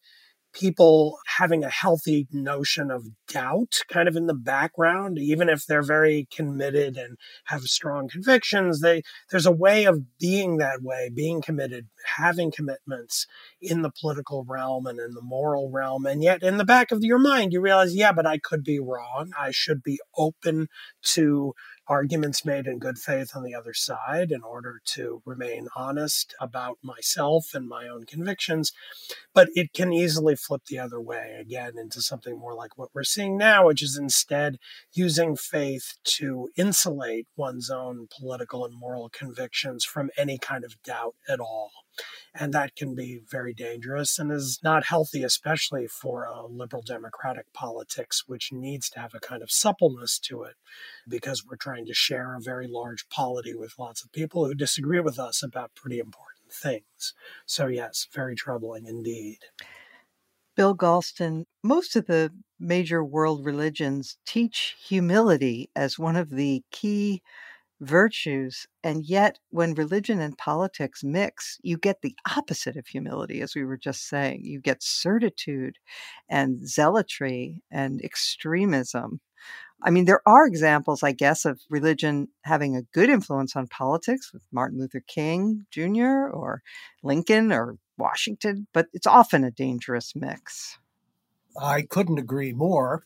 [0.53, 5.83] people having a healthy notion of doubt kind of in the background even if they're
[5.83, 11.41] very committed and have strong convictions they there's a way of being that way being
[11.41, 11.87] committed
[12.17, 13.25] having commitments
[13.61, 17.03] in the political realm and in the moral realm and yet in the back of
[17.03, 19.31] your mind you realize yeah but I could be wrong.
[19.39, 20.67] I should be open
[21.13, 21.53] to
[21.89, 26.77] arguments made in good faith on the other side in order to remain honest about
[26.83, 28.71] myself and my own convictions.
[29.33, 33.03] But it can easily flip the other way again into something more like what we're
[33.03, 34.57] seeing now, which is instead
[34.93, 41.15] using faith to insulate one's own political and moral convictions from any kind of doubt
[41.27, 41.71] at all.
[42.33, 47.51] And that can be very dangerous and is not healthy, especially for a liberal democratic
[47.53, 50.55] politics, which needs to have a kind of suppleness to it
[51.07, 54.99] because we're trying to share a very large polity with lots of people who disagree
[54.99, 57.13] with us about pretty important things.
[57.45, 59.39] So, yes, very troubling indeed.
[60.55, 67.21] Bill Galston, most of the major world religions teach humility as one of the key
[67.81, 68.67] virtues.
[68.83, 73.63] And yet, when religion and politics mix, you get the opposite of humility, as we
[73.63, 74.41] were just saying.
[74.43, 75.77] You get certitude
[76.29, 79.21] and zealotry and extremism.
[79.81, 84.33] I mean, there are examples, I guess, of religion having a good influence on politics
[84.33, 86.29] with Martin Luther King Jr.
[86.31, 86.61] or
[87.01, 90.77] Lincoln or Washington, but it's often a dangerous mix.
[91.59, 93.05] I couldn't agree more.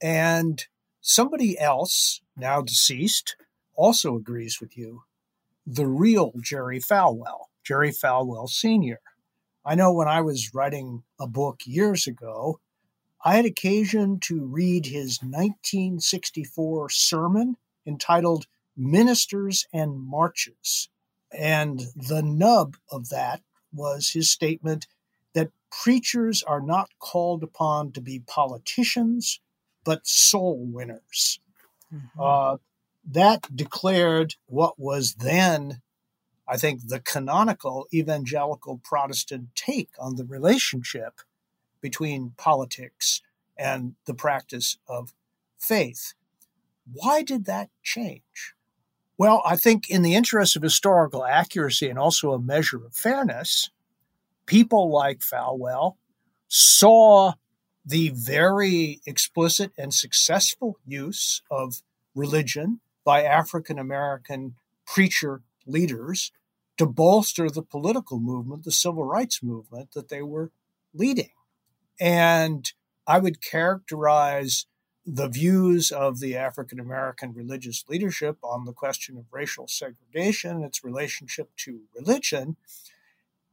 [0.00, 0.64] And
[1.00, 3.36] somebody else, now deceased,
[3.74, 5.02] also agrees with you.
[5.66, 9.00] The real Jerry Falwell, Jerry Falwell Sr.
[9.64, 12.60] I know when I was writing a book years ago,
[13.24, 17.56] I had occasion to read his 1964 sermon
[17.86, 18.46] entitled
[18.76, 20.88] Ministers and Marches.
[21.32, 23.42] And the nub of that
[23.72, 24.86] was his statement
[25.34, 29.40] that preachers are not called upon to be politicians,
[29.84, 31.40] but soul winners.
[31.94, 32.20] Mm-hmm.
[32.20, 32.56] Uh,
[33.08, 35.82] that declared what was then,
[36.48, 41.20] I think, the canonical evangelical Protestant take on the relationship
[41.80, 43.22] between politics
[43.56, 45.12] and the practice of
[45.58, 46.14] faith.
[46.90, 48.54] Why did that change?
[49.18, 53.70] Well, I think in the interest of historical accuracy and also a measure of fairness,
[54.46, 55.96] people like Falwell
[56.48, 57.34] saw
[57.84, 61.82] the very explicit and successful use of
[62.14, 64.54] religion by African American
[64.86, 66.32] preacher leaders
[66.78, 70.50] to bolster the political movement, the civil rights movement that they were
[70.94, 71.30] leading.
[72.00, 72.70] And
[73.06, 74.66] I would characterize
[75.04, 80.84] the views of the African American religious leadership on the question of racial segregation, its
[80.84, 82.56] relationship to religion,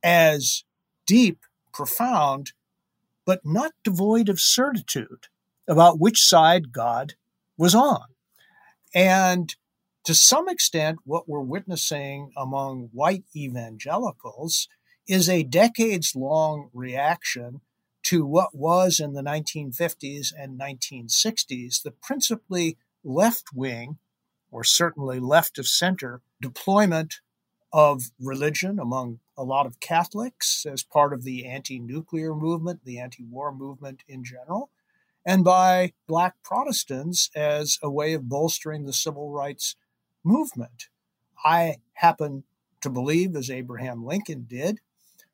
[0.04, 0.64] as
[1.08, 1.39] deep,
[1.74, 2.54] profound,
[3.26, 5.28] but not devoid of certitude
[5.68, 7.14] about which side God
[7.58, 8.06] was on.
[8.93, 9.55] And
[10.05, 14.67] to some extent, what we're witnessing among white evangelicals
[15.07, 17.61] is a decades long reaction
[18.03, 23.97] to what was in the 1950s and 1960s the principally left wing,
[24.51, 27.15] or certainly left of center, deployment
[27.71, 32.99] of religion among a lot of Catholics as part of the anti nuclear movement, the
[32.99, 34.71] anti war movement in general,
[35.30, 39.75] and by Black Protestants as a way of bolstering the civil rights
[40.23, 40.88] movement.
[41.45, 42.45] I happen
[42.82, 44.80] to believe, as Abraham Lincoln did,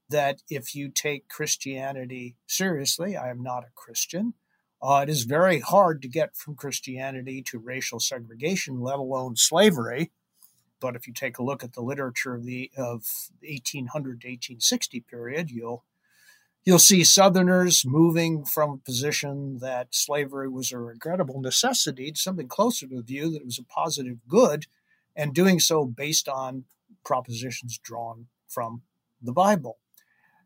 [0.09, 4.33] that if you take Christianity seriously, I am not a Christian.
[4.81, 10.11] Uh, it is very hard to get from Christianity to racial segregation, let alone slavery.
[10.81, 14.99] But if you take a look at the literature of the of 1800 to 1860
[14.99, 15.85] period, you'll
[16.66, 22.47] you'll see Southerners moving from a position that slavery was a regrettable necessity to something
[22.47, 24.66] closer to the view that it was a positive good,
[25.16, 26.66] and doing so based on
[27.05, 28.82] propositions drawn from
[29.22, 29.78] the Bible.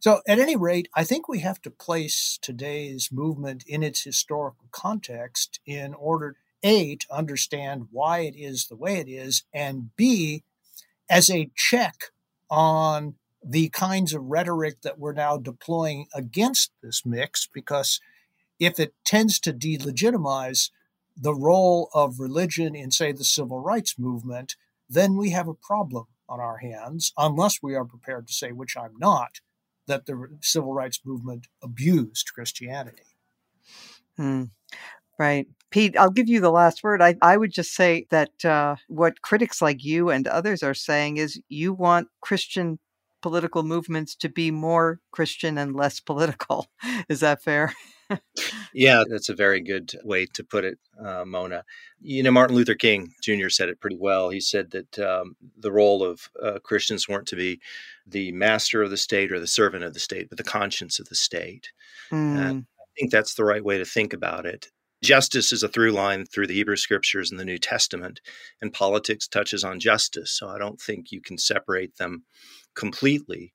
[0.01, 4.67] So, at any rate, I think we have to place today's movement in its historical
[4.71, 10.43] context in order, A, to understand why it is the way it is, and B,
[11.09, 12.11] as a check
[12.49, 17.99] on the kinds of rhetoric that we're now deploying against this mix, because
[18.59, 20.71] if it tends to delegitimize
[21.15, 24.55] the role of religion in, say, the civil rights movement,
[24.89, 28.77] then we have a problem on our hands, unless we are prepared to say, which
[28.77, 29.39] I'm not,
[29.87, 33.03] that the civil rights movement abused Christianity.
[34.17, 34.45] Hmm.
[35.17, 35.47] Right.
[35.69, 37.01] Pete, I'll give you the last word.
[37.01, 41.17] I, I would just say that uh, what critics like you and others are saying
[41.17, 42.79] is you want Christian
[43.21, 46.67] political movements to be more Christian and less political.
[47.07, 47.73] Is that fair?
[48.73, 51.63] yeah, that's a very good way to put it, uh, Mona.
[52.01, 53.49] You know, Martin Luther King Jr.
[53.49, 54.29] said it pretty well.
[54.29, 57.59] He said that um, the role of uh, Christians weren't to be
[58.07, 61.09] the master of the state or the servant of the state, but the conscience of
[61.09, 61.71] the state.
[62.11, 62.49] Mm.
[62.49, 64.69] And I think that's the right way to think about it.
[65.01, 68.19] Justice is a through line through the Hebrew scriptures and the New Testament,
[68.61, 70.31] and politics touches on justice.
[70.31, 72.23] So I don't think you can separate them
[72.79, 73.51] completely.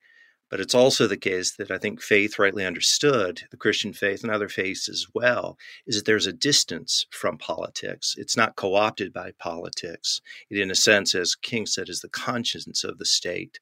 [0.50, 4.30] But it's also the case that I think faith, rightly understood, the Christian faith and
[4.30, 5.56] other faiths as well,
[5.86, 8.14] is that there's a distance from politics.
[8.18, 10.20] It's not co opted by politics.
[10.50, 13.58] It, in a sense, as King said, is the conscience of the state.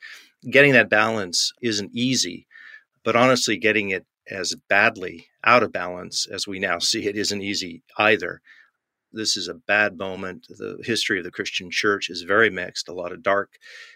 [0.51, 2.47] Getting that balance isn't easy,
[3.05, 7.43] but honestly, getting it as badly out of balance as we now see it isn't
[7.43, 8.43] easy either.
[9.13, 10.47] This is a bad moment.
[10.49, 13.51] The history of the Christian church is very mixed, a lot of dark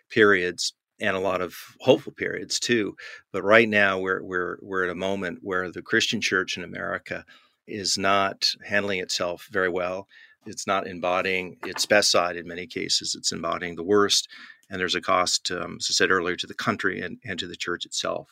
[0.09, 2.97] periods and a lot of hopeful periods too.
[3.33, 7.25] But right now we're we're we're at a moment where the Christian church in America
[7.67, 10.07] is not handling itself very well.
[10.47, 13.17] It's not embodying its best side in many cases.
[13.19, 14.29] It's embodying the worst,
[14.71, 17.49] and there's a cost, um, as I said earlier, to the country and, and to
[17.49, 18.29] the church itself.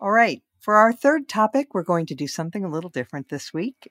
[0.00, 0.42] All right.
[0.60, 3.90] For our third topic, we're going to do something a little different this week.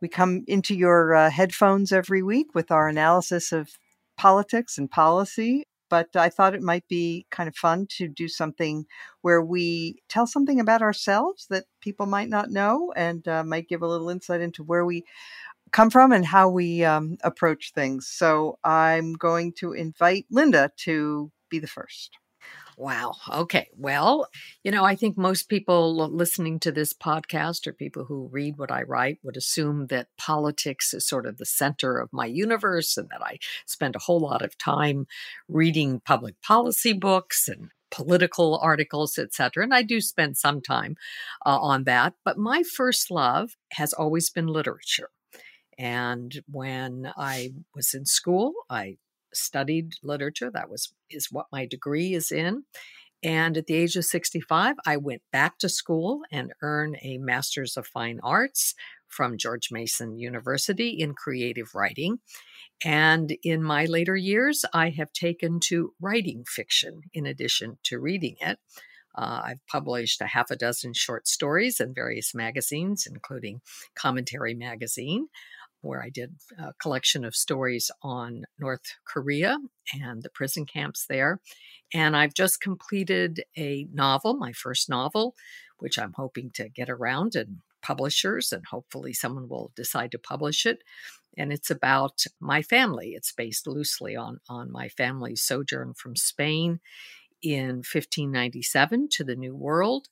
[0.00, 3.70] We come into your uh, headphones every week with our analysis of
[4.16, 8.86] politics and policy, but I thought it might be kind of fun to do something
[9.20, 13.82] where we tell something about ourselves that people might not know and uh, might give
[13.82, 15.04] a little insight into where we
[15.70, 18.08] come from and how we um, approach things.
[18.08, 22.16] So I'm going to invite Linda to be the first.
[22.82, 23.14] Wow.
[23.32, 23.68] Okay.
[23.76, 24.26] Well,
[24.64, 28.72] you know, I think most people listening to this podcast or people who read what
[28.72, 33.08] I write would assume that politics is sort of the center of my universe and
[33.10, 35.06] that I spend a whole lot of time
[35.48, 39.62] reading public policy books and political articles, etc.
[39.62, 40.96] And I do spend some time
[41.46, 42.14] uh, on that.
[42.24, 45.10] But my first love has always been literature.
[45.78, 48.96] And when I was in school, I
[49.34, 50.50] studied literature.
[50.50, 52.64] That was is what my degree is in.
[53.22, 57.76] And at the age of 65, I went back to school and earned a Master's
[57.76, 58.74] of Fine Arts
[59.08, 62.18] from George Mason University in creative writing.
[62.84, 68.36] And in my later years, I have taken to writing fiction in addition to reading
[68.40, 68.58] it.
[69.14, 73.60] Uh, I've published a half a dozen short stories in various magazines, including
[73.94, 75.28] Commentary Magazine
[75.82, 79.58] where I did a collection of stories on North Korea
[79.92, 81.40] and the prison camps there.
[81.92, 85.34] And I've just completed a novel, my first novel,
[85.78, 90.64] which I'm hoping to get around and publishers, and hopefully someone will decide to publish
[90.64, 90.82] it.
[91.36, 93.10] And it's about my family.
[93.10, 96.80] It's based loosely on, on my family's sojourn from Spain
[97.42, 100.08] in 1597 to the New World.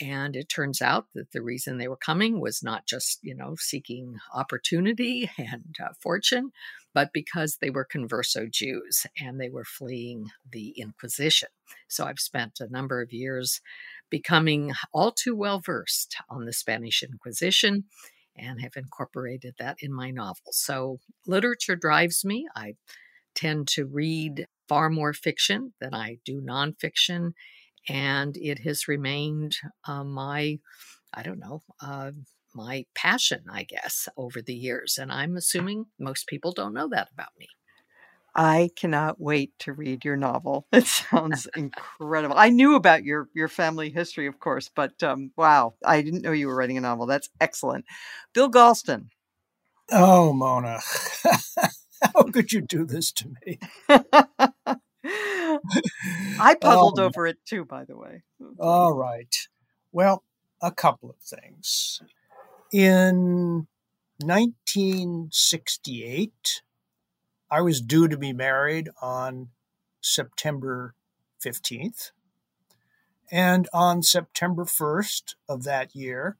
[0.00, 3.54] And it turns out that the reason they were coming was not just, you know,
[3.58, 6.50] seeking opportunity and uh, fortune,
[6.94, 11.48] but because they were converso Jews and they were fleeing the Inquisition.
[11.88, 13.60] So I've spent a number of years
[14.10, 17.84] becoming all too well versed on the Spanish Inquisition
[18.36, 20.58] and have incorporated that in my novels.
[20.58, 22.46] So literature drives me.
[22.54, 22.74] I
[23.34, 27.32] tend to read far more fiction than I do nonfiction
[27.88, 29.56] and it has remained
[29.86, 30.58] uh, my,
[31.14, 32.12] I don't know, uh,
[32.54, 34.98] my passion, I guess, over the years.
[34.98, 37.48] And I'm assuming most people don't know that about me.
[38.34, 40.66] I cannot wait to read your novel.
[40.72, 42.36] It sounds incredible.
[42.36, 46.32] I knew about your your family history, of course, but um, wow, I didn't know
[46.32, 47.06] you were writing a novel.
[47.06, 47.86] That's excellent.
[48.34, 49.08] Bill Galston.
[49.90, 50.80] Oh, Mona,
[52.14, 53.58] how could you do this to me?
[56.40, 58.22] I puzzled um, over it too, by the way.
[58.58, 59.34] All right.
[59.92, 60.24] Well,
[60.60, 62.02] a couple of things.
[62.72, 63.68] In
[64.20, 66.62] 1968,
[67.50, 69.50] I was due to be married on
[70.00, 70.94] September
[71.44, 72.10] 15th.
[73.30, 76.36] And on September 1st of that year,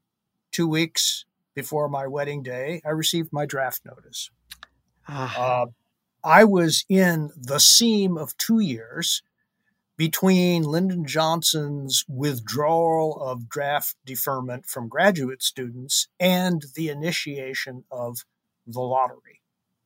[0.53, 4.31] two weeks before my wedding day, I received my draft notice.
[5.09, 5.63] Ah.
[5.63, 5.67] Uh,
[6.27, 9.23] I was in the seam of two years
[9.97, 18.25] between Lyndon Johnson's withdrawal of draft deferment from graduate students and the initiation of
[18.67, 19.41] the lottery.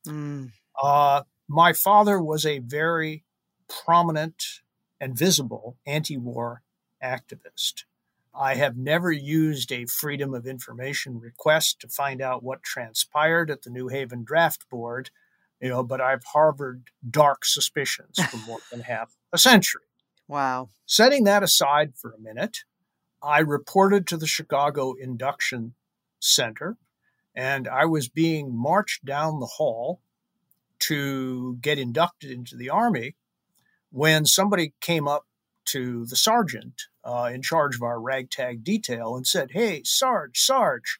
[0.07, 0.51] Mm.
[0.81, 3.23] Uh, my father was a very
[3.69, 4.43] prominent
[4.99, 6.63] and visible anti war
[7.03, 7.83] activist.
[8.33, 13.61] I have never used a Freedom of Information request to find out what transpired at
[13.61, 15.11] the New Haven Draft Board
[15.61, 19.83] you know, but I've harbored dark suspicions for more than half a century.
[20.27, 20.69] Wow.
[20.85, 22.59] Setting that aside for a minute,
[23.21, 25.75] I reported to the Chicago Induction
[26.19, 26.77] Center
[27.35, 30.01] and I was being marched down the hall
[30.79, 33.15] to get inducted into the Army
[33.91, 35.25] when somebody came up
[35.65, 40.99] to the sergeant uh, in charge of our ragtag detail and said, Hey, Sarge, Sarge,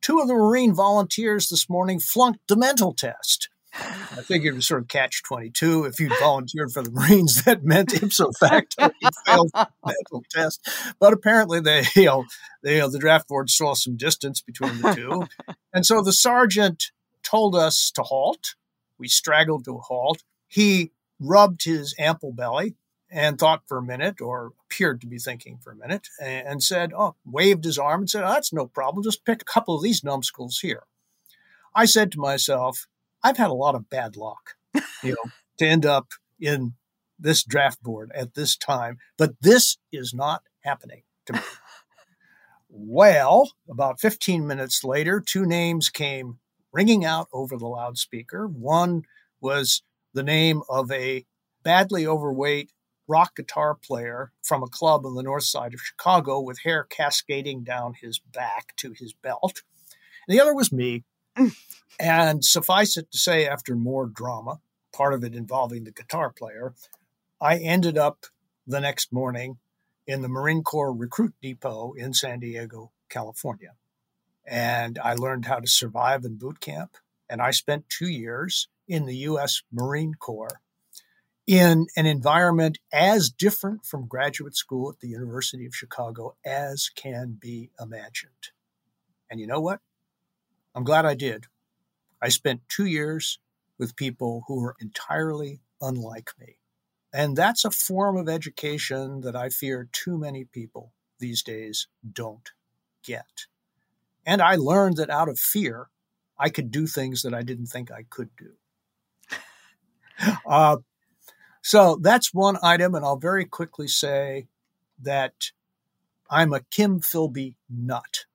[0.00, 3.48] two of the Marine volunteers this morning flunked the mental test.
[3.74, 5.84] I figured it was sort of catch 22.
[5.84, 10.68] If you'd volunteered for the Marines, that meant ipso facto you failed the mental test.
[10.98, 12.24] But apparently, they, you know,
[12.62, 15.26] they, you know, the draft board saw some distance between the two.
[15.72, 16.90] And so the sergeant
[17.22, 18.54] told us to halt.
[18.98, 20.22] We straggled to a halt.
[20.46, 22.76] He rubbed his ample belly
[23.10, 26.92] and thought for a minute, or appeared to be thinking for a minute, and said,
[26.96, 29.04] Oh, waved his arm and said, ah, oh, That's no problem.
[29.04, 30.84] Just pick a couple of these numbskulls here.
[31.74, 32.86] I said to myself,
[33.22, 34.56] I've had a lot of bad luck,
[35.02, 36.08] you know, to end up
[36.40, 36.74] in
[37.18, 41.40] this draft board at this time, but this is not happening to me.
[42.68, 46.38] Well, about 15 minutes later, two names came
[46.72, 48.48] ringing out over the loudspeaker.
[48.48, 49.02] One
[49.42, 49.82] was
[50.14, 51.26] the name of a
[51.62, 52.72] badly overweight
[53.06, 57.62] rock guitar player from a club on the north side of Chicago with hair cascading
[57.62, 59.62] down his back to his belt.
[60.26, 61.04] And the other was me.
[62.00, 64.60] And suffice it to say, after more drama,
[64.92, 66.74] part of it involving the guitar player,
[67.40, 68.26] I ended up
[68.66, 69.58] the next morning
[70.06, 73.74] in the Marine Corps Recruit Depot in San Diego, California.
[74.44, 76.96] And I learned how to survive in boot camp.
[77.28, 79.62] And I spent two years in the U.S.
[79.72, 80.60] Marine Corps
[81.46, 87.36] in an environment as different from graduate school at the University of Chicago as can
[87.40, 88.50] be imagined.
[89.30, 89.80] And you know what?
[90.74, 91.46] I'm glad I did.
[92.20, 93.38] I spent two years
[93.78, 96.58] with people who were entirely unlike me.
[97.12, 102.50] And that's a form of education that I fear too many people these days don't
[103.04, 103.46] get.
[104.24, 105.88] And I learned that out of fear,
[106.38, 108.52] I could do things that I didn't think I could do.
[110.46, 110.76] Uh,
[111.62, 112.94] so that's one item.
[112.94, 114.46] And I'll very quickly say
[115.00, 115.50] that
[116.30, 118.26] I'm a Kim Philby nut.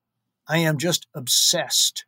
[0.48, 2.04] I am just obsessed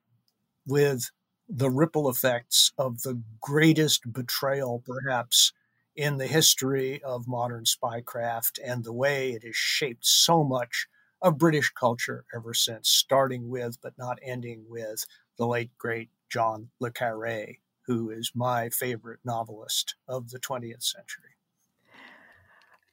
[0.65, 1.11] with
[1.47, 5.51] the ripple effects of the greatest betrayal, perhaps,
[5.95, 10.87] in the history of modern spycraft and the way it has shaped so much
[11.21, 15.05] of British culture ever since, starting with but not ending with
[15.37, 21.31] the late great John le Carre, who is my favorite novelist of the 20th century.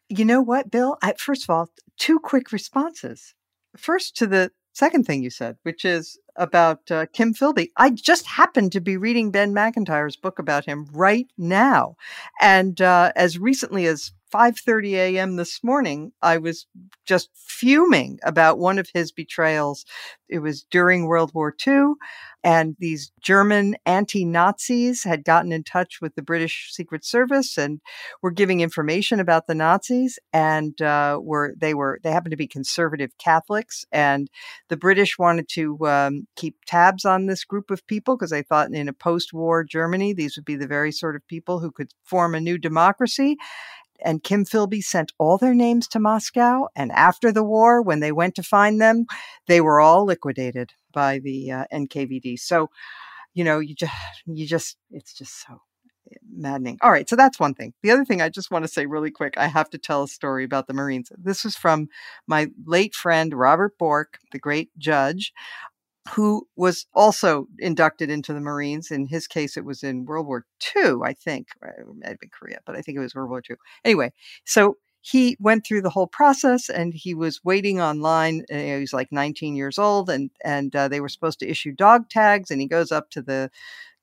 [0.08, 0.96] You know what, Bill?
[1.02, 3.34] I, first of all, two quick responses.
[3.76, 7.70] First, to the second thing you said, which is about uh, Kim Philby.
[7.76, 11.96] I just happened to be reading Ben Macintyre's book about him right now,
[12.40, 15.36] and uh, as recently as 5:30 a.m.
[15.36, 16.66] this morning, I was
[17.06, 19.86] just fuming about one of his betrayals.
[20.28, 21.94] It was during World War II,
[22.44, 27.80] and these German anti-Nazis had gotten in touch with the British Secret Service and
[28.20, 30.18] were giving information about the Nazis.
[30.34, 34.28] And uh, were they were they happened to be conservative Catholics, and
[34.68, 38.70] the British wanted to um, keep tabs on this group of people because they thought
[38.70, 42.34] in a post-war Germany these would be the very sort of people who could form
[42.34, 43.38] a new democracy
[44.04, 46.66] and Kim Philby sent all their names to Moscow.
[46.74, 49.06] And after the war, when they went to find them,
[49.46, 52.38] they were all liquidated by the uh, NKVD.
[52.38, 52.70] So,
[53.34, 53.92] you know, you just,
[54.26, 55.60] you just, it's just so
[56.34, 56.78] maddening.
[56.82, 57.74] All right, so that's one thing.
[57.82, 60.08] The other thing I just want to say really quick, I have to tell a
[60.08, 61.10] story about the Marines.
[61.16, 61.88] This was from
[62.26, 65.32] my late friend Robert Bork, the great judge
[66.10, 68.90] who was also inducted into the Marines.
[68.90, 70.44] In his case, it was in World War
[70.76, 71.48] II, I think.
[71.62, 73.56] It might have been Korea, but I think it was World War II.
[73.84, 74.12] Anyway,
[74.44, 78.44] so he went through the whole process and he was waiting online.
[78.52, 81.72] Uh, he was like 19 years old, and and uh, they were supposed to issue
[81.72, 82.50] dog tags.
[82.50, 83.50] And he goes up to the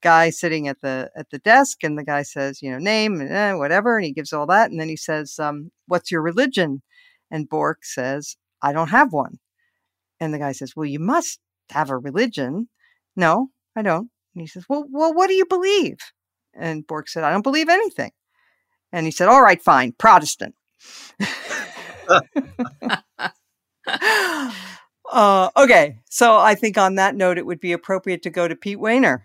[0.01, 3.32] guy sitting at the at the desk, and the guy says, you know, name and
[3.32, 6.82] eh, whatever, and he gives all that, and then he says, um, "What's your religion?"
[7.32, 9.39] And Bork says, "I don't have one."
[10.20, 11.39] And the guy says, "Well, you must
[11.70, 12.70] have a religion.
[13.16, 14.09] No, I don't.
[14.36, 15.97] And he says, Well, well, what do you believe?
[16.53, 18.11] And Bork said, I don't believe anything.
[18.91, 20.55] And he said, All right, fine, Protestant.
[25.11, 28.55] uh, okay, so I think on that note, it would be appropriate to go to
[28.55, 29.20] Pete Wehner.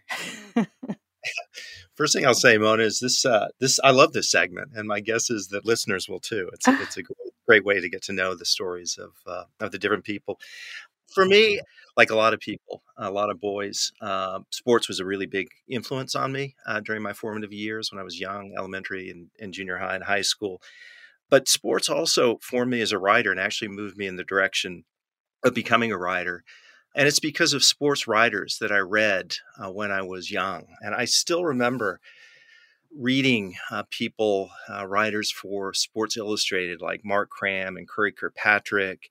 [1.94, 3.24] First thing I'll say, Mona, is this.
[3.24, 6.48] Uh, this I love this segment, and my guess is that listeners will too.
[6.52, 9.72] It's it's a great, great way to get to know the stories of uh, of
[9.72, 10.38] the different people.
[11.12, 11.60] For me,
[11.98, 15.48] like a lot of people, a lot of boys, uh, sports was a really big
[15.68, 19.52] influence on me uh, during my formative years when I was young, elementary and, and
[19.52, 20.62] junior high and high school.
[21.28, 24.84] But sports also formed me as a writer and actually moved me in the direction
[25.44, 26.44] of becoming a writer.
[26.94, 30.66] And it's because of sports writers that I read uh, when I was young.
[30.80, 32.00] And I still remember
[32.96, 39.10] reading uh, people, uh, writers for Sports Illustrated, like Mark Kram and Curry Kirkpatrick.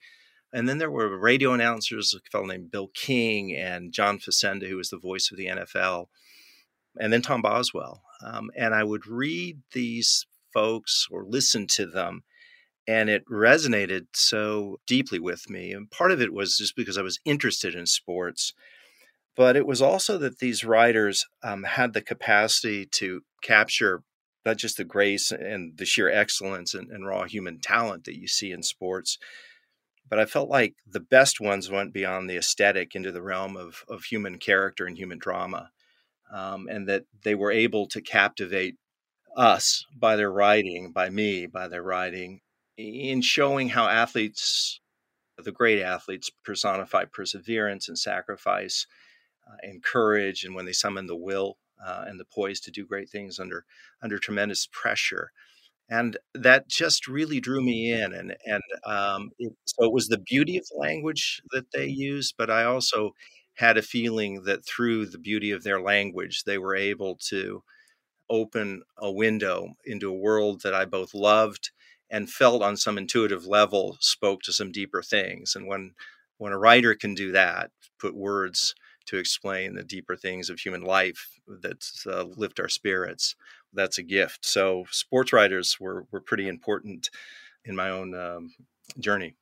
[0.58, 4.78] And then there were radio announcers, a fellow named Bill King and John Facenda, who
[4.78, 6.08] was the voice of the NFL,
[7.00, 8.02] and then Tom Boswell.
[8.26, 12.24] Um, and I would read these folks or listen to them
[12.88, 15.74] and it resonated so deeply with me.
[15.74, 18.56] And part of it was just because I was interested in sports,
[19.36, 24.02] but it was also that these writers um, had the capacity to capture
[24.44, 28.28] not just the grace and the sheer excellence and, and, raw human talent that you
[28.28, 29.20] see in sports,
[30.10, 33.84] but I felt like the best ones went beyond the aesthetic into the realm of,
[33.88, 35.72] of human character and human drama,
[36.32, 38.76] um, and that they were able to captivate
[39.36, 42.42] us by their writing, by me, by their writing,
[42.78, 44.80] in showing how athletes,
[45.38, 48.88] the great athletes, personify perseverance and sacrifice
[49.48, 52.86] uh, and courage, and when they summon the will uh, and the poise to do
[52.86, 53.66] great things under
[54.02, 55.32] under tremendous pressure.
[55.90, 60.18] And that just really drew me in, and and um, it, so it was the
[60.20, 63.12] beauty of the language that they used, but I also
[63.56, 67.64] had a feeling that through the beauty of their language, they were able to
[68.30, 71.72] open a window into a world that I both loved
[72.10, 75.56] and felt on some intuitive level spoke to some deeper things.
[75.56, 75.94] And when
[76.38, 78.76] when a writer can do that, put words
[79.08, 83.36] to explain the deeper things of human life that uh, lift our spirits,
[83.74, 84.46] that's a gift.
[84.46, 87.10] So sports writers were were pretty important
[87.66, 88.54] in my own um,
[89.00, 89.36] journey.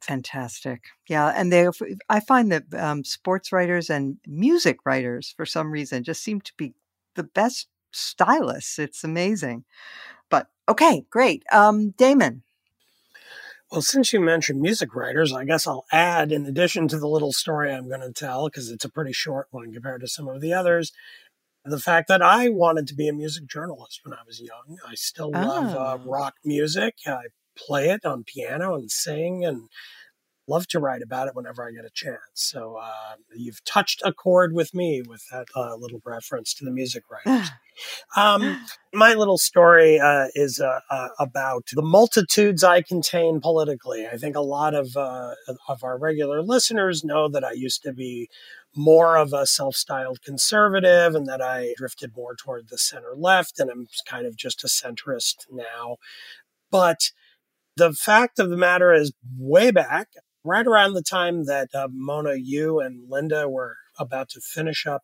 [0.00, 0.82] Fantastic.
[1.08, 1.32] Yeah.
[1.34, 1.68] And they,
[2.08, 6.52] I find that um, sports writers and music writers, for some reason, just seem to
[6.56, 6.74] be
[7.14, 8.80] the best stylists.
[8.80, 9.64] It's amazing.
[10.28, 11.44] But okay, great.
[11.52, 12.42] Um, Damon.
[13.70, 17.32] Well, since you mentioned music writers, I guess I'll add, in addition to the little
[17.32, 20.40] story I'm going to tell, because it's a pretty short one compared to some of
[20.40, 20.92] the others,
[21.64, 24.78] the fact that I wanted to be a music journalist when I was young.
[24.86, 26.10] I still love uh, oh.
[26.10, 26.96] rock music.
[27.06, 29.68] I play it on piano and sing and
[30.48, 32.18] love to write about it whenever I get a chance.
[32.34, 36.70] So uh, you've touched a chord with me with that uh, little reference to the
[36.70, 37.48] music writers.
[38.16, 38.60] um,
[38.92, 44.06] my little story uh, is uh, uh, about the multitudes I contain politically.
[44.06, 45.34] I think a lot of uh,
[45.68, 48.28] of our regular listeners know that I used to be
[48.74, 53.70] more of a self-styled conservative and that I drifted more toward the center left and
[53.70, 55.96] I'm kind of just a centrist now.
[56.70, 57.10] But
[57.76, 60.08] the fact of the matter is, way back,
[60.44, 65.02] right around the time that uh, Mona, you and Linda were about to finish up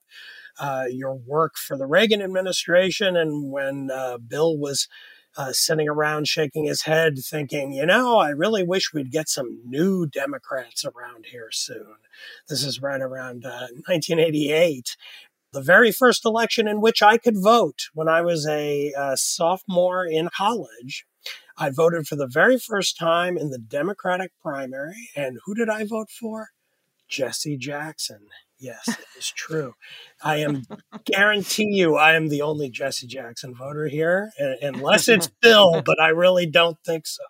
[0.58, 4.88] uh, your work for the Reagan administration, and when uh, Bill was
[5.36, 9.60] uh, sitting around shaking his head, thinking, you know, I really wish we'd get some
[9.64, 11.96] new Democrats around here soon.
[12.48, 15.02] This is right around 1988 uh,
[15.52, 19.16] the very first election in which I could vote when I was a, a, uh,
[19.16, 21.06] sophomore in college.
[21.56, 25.10] I voted for the very first time in the Democratic primary.
[25.16, 26.50] And who did I vote for?
[27.08, 28.26] Jesse Jackson.
[28.61, 29.74] Yes, it is true.
[30.22, 30.64] I am
[31.04, 34.30] guarantee you I am the only Jesse Jackson voter here,
[34.61, 37.22] unless it's Bill, but I really don't think so.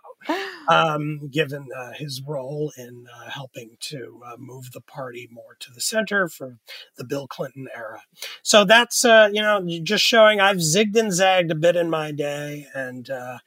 [0.68, 5.70] Um, given uh, his role in uh, helping to uh, move the party more to
[5.72, 6.58] the center for
[6.96, 8.02] the Bill Clinton era.
[8.42, 12.12] So that's, uh, you know, just showing I've zigged and zagged a bit in my
[12.12, 13.38] day and, uh,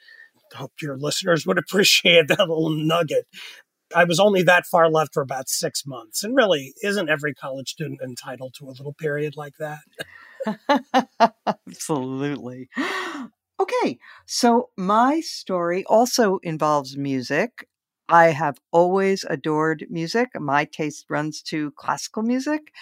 [0.56, 3.28] hope your listeners would appreciate that little nugget.
[3.96, 6.24] I was only that far left for about six months.
[6.24, 9.80] And really, isn't every college student entitled to a little period like that?
[11.68, 12.70] Absolutely.
[13.60, 17.68] Okay, so my story also involves music.
[18.10, 20.30] I have always adored music.
[20.36, 22.74] My taste runs to classical music.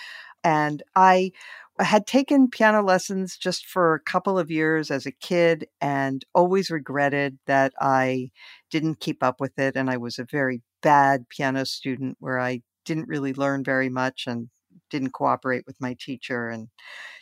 [0.43, 1.31] And I
[1.79, 6.69] had taken piano lessons just for a couple of years as a kid and always
[6.69, 8.31] regretted that I
[8.69, 9.75] didn't keep up with it.
[9.75, 14.25] And I was a very bad piano student where I didn't really learn very much
[14.27, 14.49] and
[14.89, 16.69] didn't cooperate with my teacher and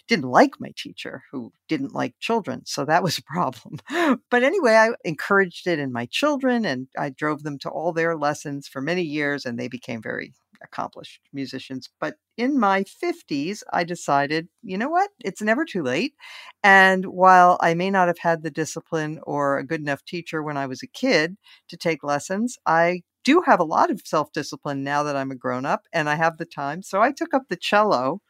[0.07, 2.61] didn't like my teacher who didn't like children.
[2.65, 3.79] So that was a problem.
[4.31, 8.15] but anyway, I encouraged it in my children and I drove them to all their
[8.15, 10.33] lessons for many years and they became very
[10.63, 11.89] accomplished musicians.
[11.99, 15.09] But in my 50s, I decided, you know what?
[15.23, 16.13] It's never too late.
[16.63, 20.57] And while I may not have had the discipline or a good enough teacher when
[20.57, 21.37] I was a kid
[21.69, 25.35] to take lessons, I do have a lot of self discipline now that I'm a
[25.35, 26.81] grown up and I have the time.
[26.81, 28.21] So I took up the cello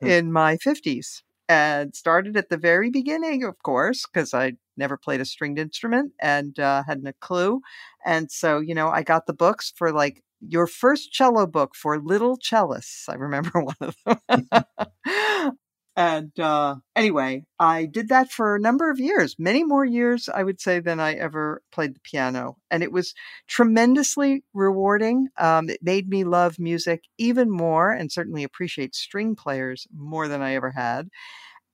[0.00, 0.08] hmm.
[0.08, 5.20] in my 50s and started at the very beginning, of course, because I never played
[5.20, 7.60] a stringed instrument and uh, hadn't a clue.
[8.04, 12.00] And so, you know, I got the books for like your first cello book for
[12.00, 13.08] little cellists.
[13.08, 15.54] I remember one of them.
[15.96, 20.42] and uh, anyway, I did that for a number of years, many more years, I
[20.42, 22.56] would say, than I ever played the piano.
[22.70, 23.14] And it was
[23.46, 25.28] tremendously rewarding.
[25.38, 30.42] Um, it made me love music even more and certainly appreciate string players more than
[30.42, 31.08] I ever had.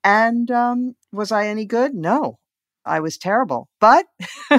[0.05, 1.95] And um, was I any good?
[1.95, 2.39] No,
[2.85, 3.69] I was terrible.
[3.81, 4.07] But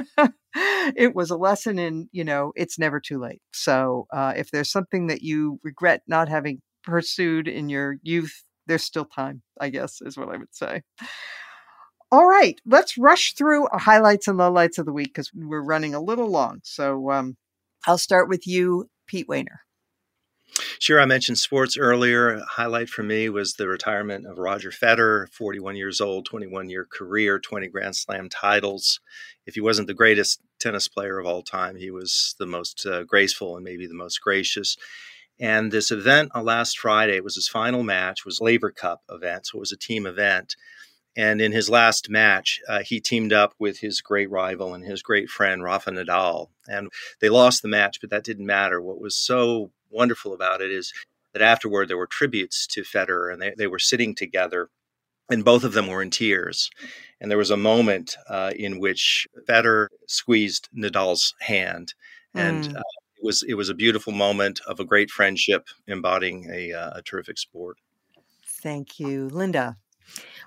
[0.56, 3.42] it was a lesson in, you know, it's never too late.
[3.54, 8.84] So uh, if there's something that you regret not having pursued in your youth, there's
[8.84, 10.82] still time, I guess, is what I would say.
[12.12, 16.02] All right, let's rush through highlights and lowlights of the week because we're running a
[16.02, 16.60] little long.
[16.64, 17.38] So um,
[17.88, 19.60] I'll start with you, Pete Wehner.
[20.80, 22.34] Sure, I mentioned sports earlier.
[22.34, 26.86] A highlight for me was the retirement of Roger Federer, 41 years old, 21 year
[26.92, 29.00] career, 20 Grand Slam titles.
[29.46, 33.04] If he wasn't the greatest tennis player of all time, he was the most uh,
[33.04, 34.76] graceful and maybe the most gracious.
[35.42, 39.58] And this event on last Friday was his final match, was Laver Cup event, so
[39.58, 40.56] it was a team event.
[41.18, 45.02] And in his last match, uh, he teamed up with his great rival and his
[45.02, 46.50] great friend, Rafa Nadal.
[46.68, 46.90] And
[47.20, 48.80] they lost the match, but that didn't matter.
[48.80, 50.94] What was so wonderful about it is
[51.34, 54.70] that afterward there were tributes to Federer and they, they were sitting together
[55.30, 56.70] and both of them were in tears.
[57.20, 61.94] And there was a moment uh, in which Federer squeezed Nadal's hand.
[62.34, 62.78] And mm.
[62.78, 62.82] uh,
[63.22, 67.02] it was it was a beautiful moment of a great friendship embodying a, uh, a
[67.04, 67.78] terrific sport.
[68.46, 69.30] Thank you.
[69.30, 69.78] Linda.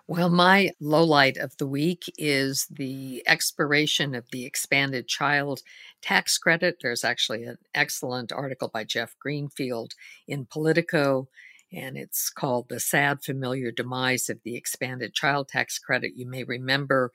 [0.06, 5.62] Well, my low light of the week is the expiration of the expanded child
[6.02, 6.78] tax credit.
[6.82, 9.94] There's actually an excellent article by Jeff Greenfield
[10.28, 11.28] in Politico,
[11.72, 16.12] and it's called The Sad Familiar Demise of the Expanded Child Tax Credit.
[16.14, 17.10] You may remember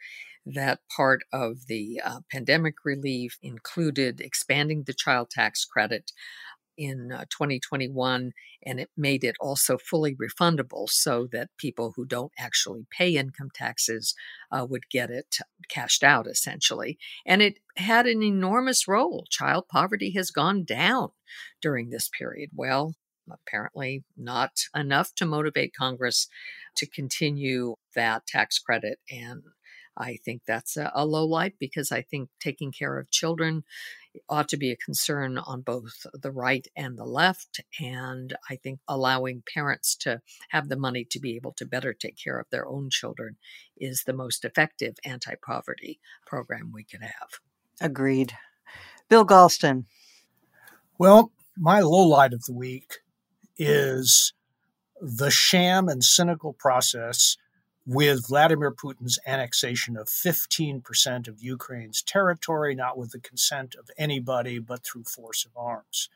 [0.54, 6.12] that part of the uh, pandemic relief included expanding the child tax credit
[6.78, 8.32] in uh, 2021,
[8.66, 13.50] and it made it also fully refundable so that people who don't actually pay income
[13.54, 14.16] taxes
[14.50, 15.38] uh, would get it
[15.68, 16.98] cashed out essentially.
[17.26, 19.26] And it had an enormous role.
[19.30, 21.10] Child poverty has gone down
[21.62, 22.52] during this period.
[22.56, 22.96] Well,
[23.30, 26.28] apparently not enough to motivate Congress
[26.78, 29.00] to continue that tax credit.
[29.10, 29.44] And
[30.00, 33.64] I think that's a, a low light because I think taking care of children
[34.16, 37.60] eh, ought to be a concern on both the right and the left.
[37.80, 42.18] And I think allowing parents to have the money to be able to better take
[42.18, 43.36] care of their own children
[43.78, 47.40] is the most effective anti poverty program we could have.
[47.82, 48.34] Agreed.
[49.10, 49.86] Bill Galston.
[50.98, 53.00] Well, my low light of the week
[53.58, 54.34] is
[55.02, 57.38] the sham and cynical process
[57.92, 64.60] with Vladimir Putin's annexation of 15% of Ukraine's territory, not with the consent of anybody,
[64.60, 66.08] but through force of arms.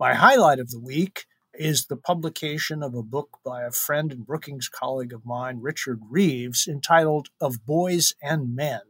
[0.00, 4.26] My highlight of the week is the publication of a book by a friend and
[4.26, 8.80] Brookings colleague of mine, Richard Reeves, entitled Of Boys and Men,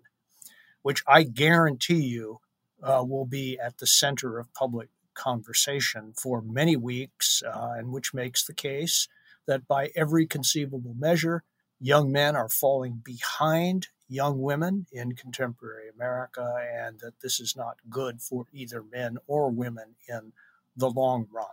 [0.80, 2.39] which I guarantee you
[2.83, 8.14] uh, will be at the center of public conversation for many weeks, uh, and which
[8.14, 9.07] makes the case
[9.47, 11.43] that by every conceivable measure,
[11.83, 17.76] young men are falling behind young women in contemporary America, and that this is not
[17.91, 20.33] good for either men or women in
[20.76, 21.47] the long run.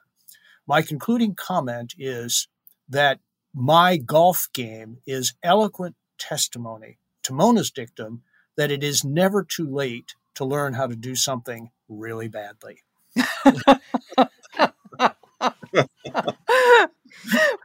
[0.67, 2.47] My concluding comment is
[2.87, 3.19] that
[3.53, 8.21] my golf game is eloquent testimony to Mona's dictum
[8.55, 12.83] that it is never too late to learn how to do something really badly.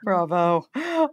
[0.05, 0.67] Bravo.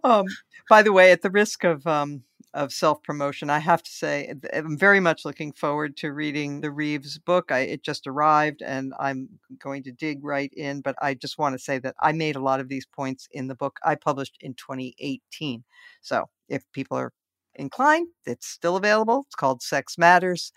[0.03, 0.25] Um,
[0.69, 2.23] by the way, at the risk of um,
[2.53, 6.71] of self promotion, I have to say I'm very much looking forward to reading the
[6.71, 7.51] Reeves book.
[7.51, 9.29] I, it just arrived, and I'm
[9.59, 10.81] going to dig right in.
[10.81, 13.47] But I just want to say that I made a lot of these points in
[13.47, 15.63] the book I published in 2018.
[16.01, 17.11] So if people are
[17.55, 19.23] inclined, it's still available.
[19.27, 20.51] It's called Sex Matters,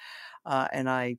[0.47, 1.17] uh, and I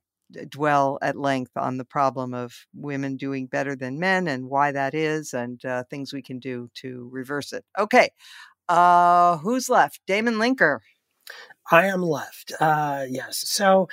[0.50, 4.94] dwell at length on the problem of women doing better than men and why that
[4.94, 7.64] is and uh, things we can do to reverse it.
[7.78, 8.10] Okay,
[8.68, 10.02] uh, who's left?
[10.08, 10.80] Damon Linker.
[11.72, 12.52] I am left.
[12.60, 13.44] Uh, yes.
[13.48, 13.88] So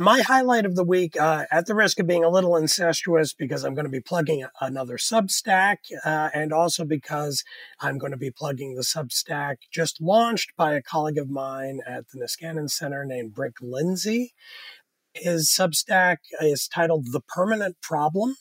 [0.00, 3.64] my highlight of the week, uh, at the risk of being a little incestuous, because
[3.64, 7.44] I'm going to be plugging another Substack, uh, and also because
[7.80, 12.08] I'm going to be plugging the Substack just launched by a colleague of mine at
[12.08, 14.32] the Niskanen Center named Brink Lindsey.
[15.14, 18.36] His Substack is titled The Permanent Problem.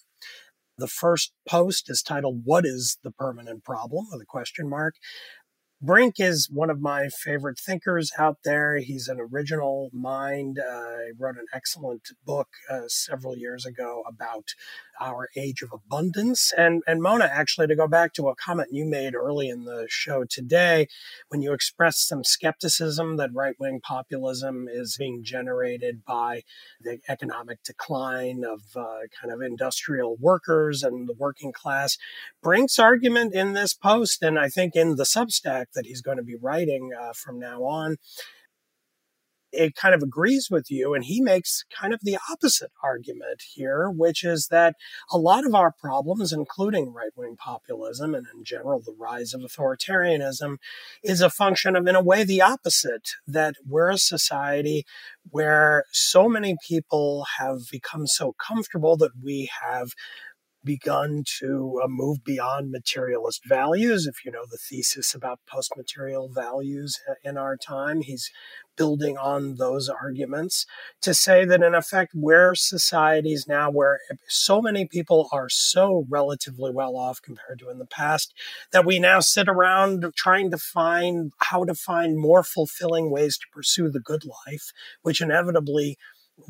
[0.78, 4.06] The first post is titled What is the Permanent Problem?
[4.12, 4.96] with a question mark.
[5.82, 8.78] Brink is one of my favorite thinkers out there.
[8.78, 10.60] He's an original mind.
[10.60, 14.50] Uh, he wrote an excellent book uh, several years ago about
[15.00, 16.54] our age of abundance.
[16.58, 19.86] And, and Mona, actually, to go back to a comment you made early in the
[19.90, 20.88] show today,
[21.30, 26.44] when you expressed some skepticism that right wing populism is being generated by
[26.82, 31.98] the economic decline of uh, kind of industrial workers and the working class,
[32.42, 36.24] Brink's argument in this post, and I think in the Substack, that he's going to
[36.24, 37.98] be writing uh, from now on,
[39.52, 40.94] it kind of agrees with you.
[40.94, 44.76] And he makes kind of the opposite argument here, which is that
[45.12, 49.42] a lot of our problems, including right wing populism and in general the rise of
[49.42, 50.58] authoritarianism,
[51.04, 54.86] is a function of, in a way, the opposite that we're a society
[55.30, 59.90] where so many people have become so comfortable that we have
[60.64, 64.06] begun to uh, move beyond materialist values.
[64.06, 68.30] If you know the thesis about post material values uh, in our time, he's
[68.80, 70.66] building on those arguments
[71.02, 74.00] to say that, in effect, where societies now, where
[74.30, 78.34] so many people are so relatively well off compared to in the past,
[78.72, 83.46] that we now sit around trying to find how to find more fulfilling ways to
[83.54, 84.72] pursue the good life,
[85.02, 85.98] which inevitably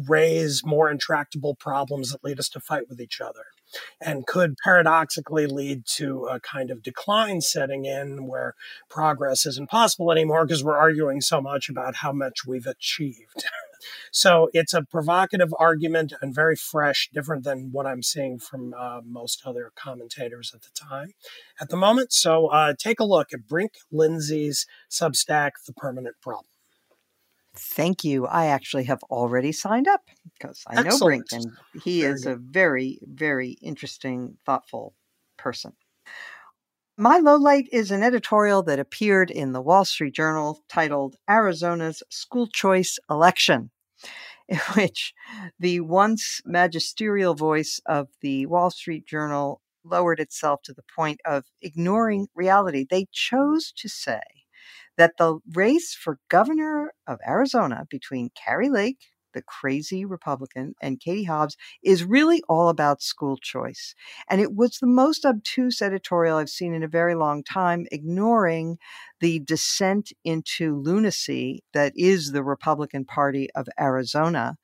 [0.07, 3.45] raise more intractable problems that lead us to fight with each other
[4.01, 8.55] and could paradoxically lead to a kind of decline setting in where
[8.89, 13.45] progress isn't possible anymore because we're arguing so much about how much we've achieved.
[14.11, 19.01] so it's a provocative argument and very fresh, different than what I'm seeing from uh,
[19.05, 21.11] most other commentators at the time,
[21.61, 22.11] at the moment.
[22.13, 26.45] So uh, take a look at Brink Lindsey's Substack, The Permanent Problem.
[27.59, 28.25] Thank you.
[28.25, 30.01] I actually have already signed up
[30.33, 31.01] because I Excellent.
[31.01, 32.31] know Brink and he very is good.
[32.33, 34.95] a very, very interesting, thoughtful
[35.37, 35.73] person.
[36.97, 42.03] My low light is an editorial that appeared in the Wall Street Journal titled Arizona's
[42.09, 43.71] School Choice Election,
[44.49, 45.13] in which
[45.59, 51.45] the once magisterial voice of the Wall Street Journal lowered itself to the point of
[51.61, 52.85] ignoring reality.
[52.89, 54.21] They chose to say
[54.99, 58.99] that the race for governor of Arizona between Kari Lake,
[59.33, 63.95] the crazy Republican, and Katie Hobbs is really all about school choice.
[64.29, 68.77] And it was the most obtuse editorial I've seen in a very long time, ignoring
[69.21, 74.57] the descent into lunacy that is the Republican Party of Arizona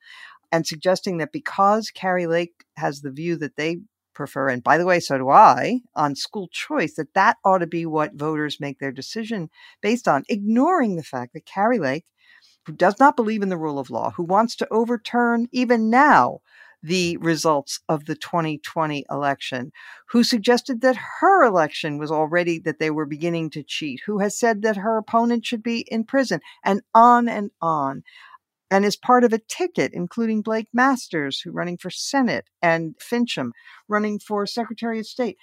[0.52, 3.78] and suggesting that because Kari Lake has the view that they
[4.16, 7.66] prefer, and by the way, so do I, on school choice, that that ought to
[7.66, 9.50] be what voters make their decision
[9.82, 12.06] based on, ignoring the fact that Kari Lake,
[12.66, 16.40] who does not believe in the rule of law, who wants to overturn even now
[16.82, 19.72] the results of the 2020 election,
[20.08, 24.38] who suggested that her election was already that they were beginning to cheat, who has
[24.38, 28.02] said that her opponent should be in prison, and on and on
[28.70, 33.50] and is part of a ticket, including Blake Masters, who running for Senate, and Finchem
[33.88, 35.36] running for Secretary of State.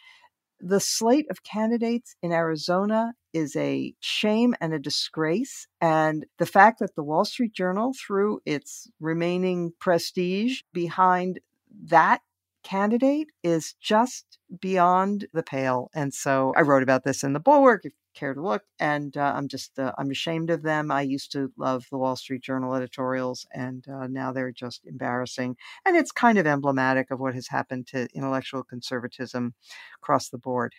[0.60, 5.68] The slate of candidates in Arizona is a shame and a disgrace.
[5.82, 11.40] And the fact that the Wall Street Journal threw its remaining prestige behind
[11.86, 12.22] that
[12.64, 15.90] candidate is just beyond the pale.
[15.94, 17.82] And so I wrote about this in the Bulwark.
[17.84, 18.64] If care to look.
[18.80, 20.92] And uh, I'm just, uh, I'm ashamed of them.
[20.92, 25.58] I used to love the Wall Street Journal editorials, and uh, now they're just embarrassing.
[25.86, 29.54] And it's kind of emblematic of what has happened to intellectual conservatism
[30.02, 30.74] across the board.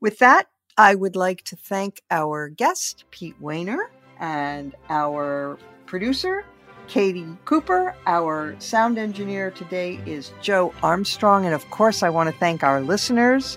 [0.00, 3.86] With that, I would like to thank our guest, Pete Wehner,
[4.18, 6.44] and our producer,
[6.88, 7.94] Katie Cooper.
[8.06, 11.46] Our sound engineer today is Joe Armstrong.
[11.46, 13.56] And of course, I want to thank our listeners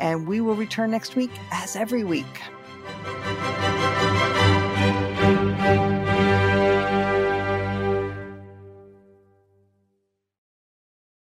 [0.00, 2.42] and we will return next week as every week.